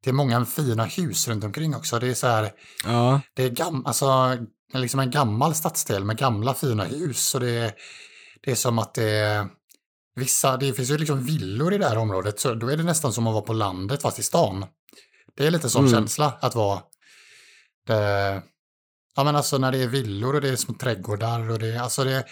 [0.05, 1.99] det är många fina hus runt omkring också.
[1.99, 2.51] Det är så här,
[2.85, 3.21] ja.
[3.37, 4.37] det är gam, alltså,
[4.75, 7.35] liksom en gammal stadsdel med gamla fina hus.
[7.35, 7.73] Och det är,
[8.45, 9.47] det är som att det är
[10.17, 12.41] vissa, det finns ju liksom villor i det här området.
[12.41, 14.67] Så då är det nästan som att vara på landet fast i stan.
[15.37, 15.93] Det är lite sån Mm.
[15.95, 16.81] känsla att vara.
[17.87, 18.43] Det,
[19.17, 22.05] ja men alltså när det är villor och det är små trädgårdar och det, alltså
[22.05, 22.25] det,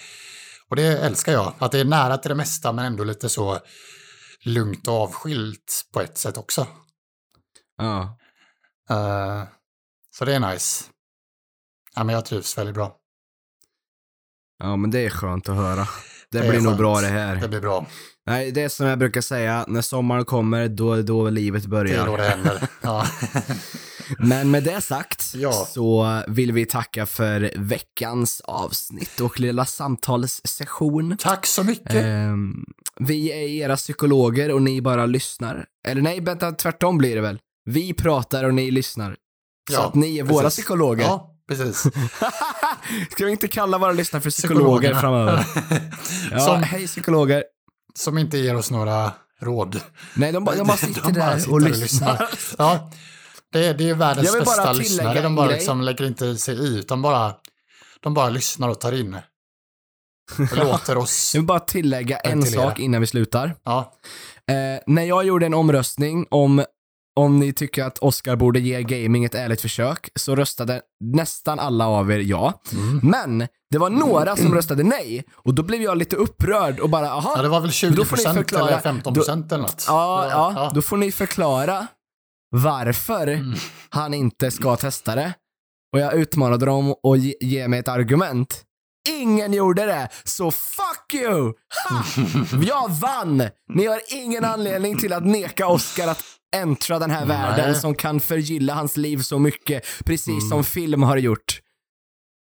[0.69, 1.55] och det älskar jag.
[1.59, 3.59] Att det är nära till det mesta men ändå lite så
[4.45, 6.67] lugnt och avskilt på ett sätt också.
[7.79, 8.19] ja.
[8.91, 9.43] Eh,
[10.15, 10.85] så det är nice.
[11.95, 12.97] Ja, men jag trivs väldigt bra.
[14.59, 15.89] Ja, men det är skönt att höra.
[16.31, 17.37] Det, Det blir nog bra det här.
[17.37, 17.87] Det blir bra.
[18.27, 21.67] Nej, det är som jag brukar säga, när sommaren kommer, då är då livet Det
[21.67, 22.07] är börjar.
[22.07, 22.69] då det händer.
[22.83, 23.07] Ja.
[24.19, 25.53] Men med det sagt Ja.
[25.53, 31.17] så vill vi tacka för veckans avsnitt och lilla samtalssession.
[31.19, 31.95] Tack så mycket.
[31.95, 32.65] Ehm,
[33.01, 35.65] vi är era psykologer och ni bara lyssnar.
[35.89, 37.39] Eller nej, vänta, tvärtom blir det väl.
[37.65, 39.17] Vi pratar och ni lyssnar.
[39.71, 40.59] Så Ja, att ni är våra precis.
[40.65, 41.05] psykologer.
[41.05, 41.83] Ja, precis.
[43.11, 45.47] Ska vi inte kalla våra lyssnare för psykologer framöver?
[46.31, 47.45] Ja, Som- hej psykologer.
[47.95, 49.81] Som inte ger oss några råd.
[50.15, 52.29] Nej, de, bara- de bara sitter De bara där sitter och lyssnar.
[52.59, 52.91] Ja,
[53.53, 55.21] det är, det är världens vill bara bästa lyssnare.
[55.21, 57.35] De bara liksom lägger inte sig i, utan bara,
[58.01, 59.17] de bara lyssnar och tar in.
[60.53, 61.35] Och låter oss.
[61.35, 63.55] Jag vill bara tillägga en sak innan vi slutar.
[63.65, 63.93] Ja,
[64.51, 66.65] Eh, när jag gjorde en omröstning om
[67.21, 71.87] om ni tycker att Oscar borde ge gaming ett ärligt försök så röstade nästan alla
[71.89, 72.61] av er ja.
[72.73, 73.01] Mm.
[73.03, 77.11] Men det var några som röstade nej och då blev jag lite upprörd och bara
[77.11, 77.33] aha.
[77.37, 78.69] ja det var väl 20 Då får ni procent förklara.
[78.69, 79.85] eller 15 procent eller något.
[79.89, 81.87] Ja, ja, var- då får ni förklara
[82.53, 83.55] varför Mm.
[83.91, 85.35] han inte ska testa det.
[85.93, 88.63] Och jag utmanade dem att ge, ge mig ett argument.
[89.09, 91.53] Ingen gjorde det, så fuck you!
[91.89, 92.05] Ha!
[92.63, 93.43] Jag vann!
[93.75, 96.25] Ni har ingen anledning till att neka Oscar att
[96.57, 97.29] äntra den här Nej.
[97.37, 100.49] världen som kan förgylla hans liv så mycket, precis Mm.
[100.49, 101.61] som film har gjort.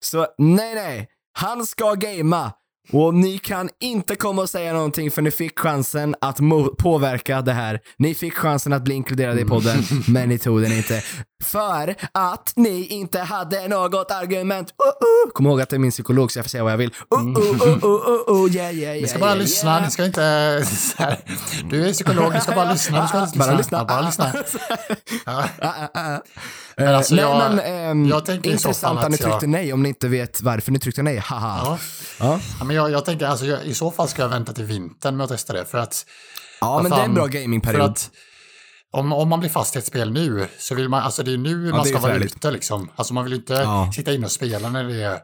[0.04, 1.08] Så nej, nej.
[1.38, 2.52] Han ska gamea.
[2.90, 6.38] Och ni kan inte komma och säga någonting för ni fick chansen att
[6.78, 7.80] påverka det här.
[7.96, 11.02] Ni fick chansen att bli inkluderade i podden, men ni tog den inte.
[11.44, 14.68] För att ni inte hade något argument.
[14.68, 15.32] Uh, uh.
[15.32, 16.94] Kom ihåg att det är min psykolog så jag får säga vad jag vill.
[17.14, 17.94] Uh, uh, uh, uh,
[18.28, 19.84] uh, uh, yeah, yeah, Ni ska yeah, bara yeah, lyssna, yeah.
[19.84, 20.22] ni ska inte...
[20.98, 21.18] Här,
[21.70, 23.02] du är psykolog, ni ska bara lyssna.
[23.02, 23.44] Du ska lyssna.
[23.44, 23.84] Bara lyssna.
[23.84, 24.32] Bara lyssna.
[26.76, 26.82] Ja.
[26.82, 26.86] Ah.
[26.86, 29.14] Men Eh, alltså, nej jag- men ehm, jag tänker i så intressant fall att ni
[29.14, 31.16] att jag- tryckte nej om ni inte vet varför ni tryckte nej.
[31.18, 31.60] Haha.
[31.64, 31.78] Ja.
[32.20, 32.40] Ja.
[32.58, 35.16] Ja, men jag, jag tänker, alltså, jag, i så fall ska jag vänta till vintern
[35.16, 35.64] med att testa det.
[35.64, 36.06] För att,
[36.60, 37.82] Ja, men det är en fan, bra gamingperiod.
[37.82, 38.10] att
[38.92, 41.36] om, om man blir fast i ett spel nu, så vill man, alltså det är
[41.38, 42.90] nu man det är ska vara ute liksom.
[42.96, 43.92] Alltså man vill inte Ja.
[43.94, 45.18] sitta inne och spela när det är,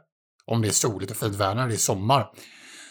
[0.46, 2.26] om det är soligt och fint väder, när det är sommar.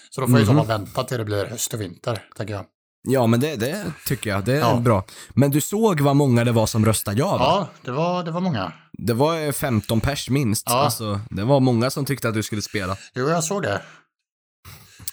[0.09, 0.59] Så då får jag i så Mhm.
[0.67, 2.65] fall vänta till det blir höst och vinter, tänker jag.
[3.09, 4.45] Ja, men det, det tycker jag.
[4.45, 4.75] Det är Ja.
[4.75, 5.03] bra.
[5.29, 7.43] Men du såg vad många det var som röstade ja, va?
[7.45, 8.71] Ja, det var, det var många.
[8.97, 10.63] Det var eh, 15 pers minst.
[10.69, 10.75] Ja.
[10.83, 12.97] Alltså, det var många som tyckte att du skulle spela.
[13.15, 13.81] Jo, jag såg det.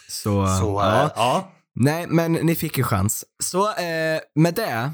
[0.08, 1.00] Så, Så, ja.
[1.02, 1.10] ja.
[1.16, 1.50] ja.
[1.74, 3.24] Nej, men ni fick en chans.
[3.42, 4.90] Så eh, med det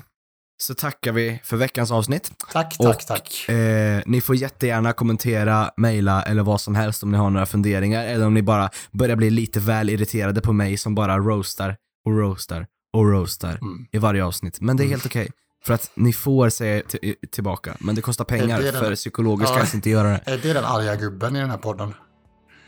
[0.63, 2.31] så tackar vi för veckans avsnitt.
[2.53, 3.49] Tack, tack, Och, tack.
[3.49, 8.05] Eh, ni får jättegärna kommentera, mejla eller vad som helst om ni har några funderingar
[8.05, 11.77] eller om ni bara börjar bli lite väl irriterade på mig som bara roastar
[12.07, 13.87] och roastar och roastar Mm.
[13.93, 14.61] i varje avsnitt.
[14.61, 15.29] Men det är helt okej.
[15.65, 19.51] För att ni får säga t- tillbaka, men det kostar pengar Det den- för psykologiskt
[19.53, 19.57] Ja.
[19.59, 20.21] kanske inte göra det.
[20.27, 21.95] Är det den arga gubben i den här podden?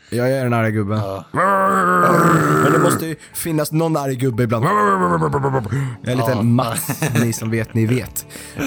[0.09, 0.97] Jag är den arga gubben.
[0.99, 1.23] Ja.
[1.31, 4.65] Men det måste ju finnas någon arg gubbe ibland.
[4.65, 6.41] Jag är lite Ja.
[6.41, 8.25] Mats, ni som vet, ni vet.
[8.57, 8.65] Eh,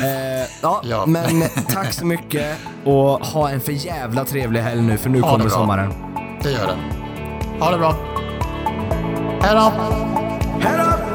[0.63, 1.07] ja, Ja.
[1.07, 5.31] men tack så mycket och ha en för jävla trevlig helg nu för nu Ha
[5.31, 5.93] kommer sommaren.
[6.43, 6.79] Det gör den.
[7.61, 7.97] Ha det bra.
[9.43, 9.73] Hej då!
[10.61, 11.06] Hej då!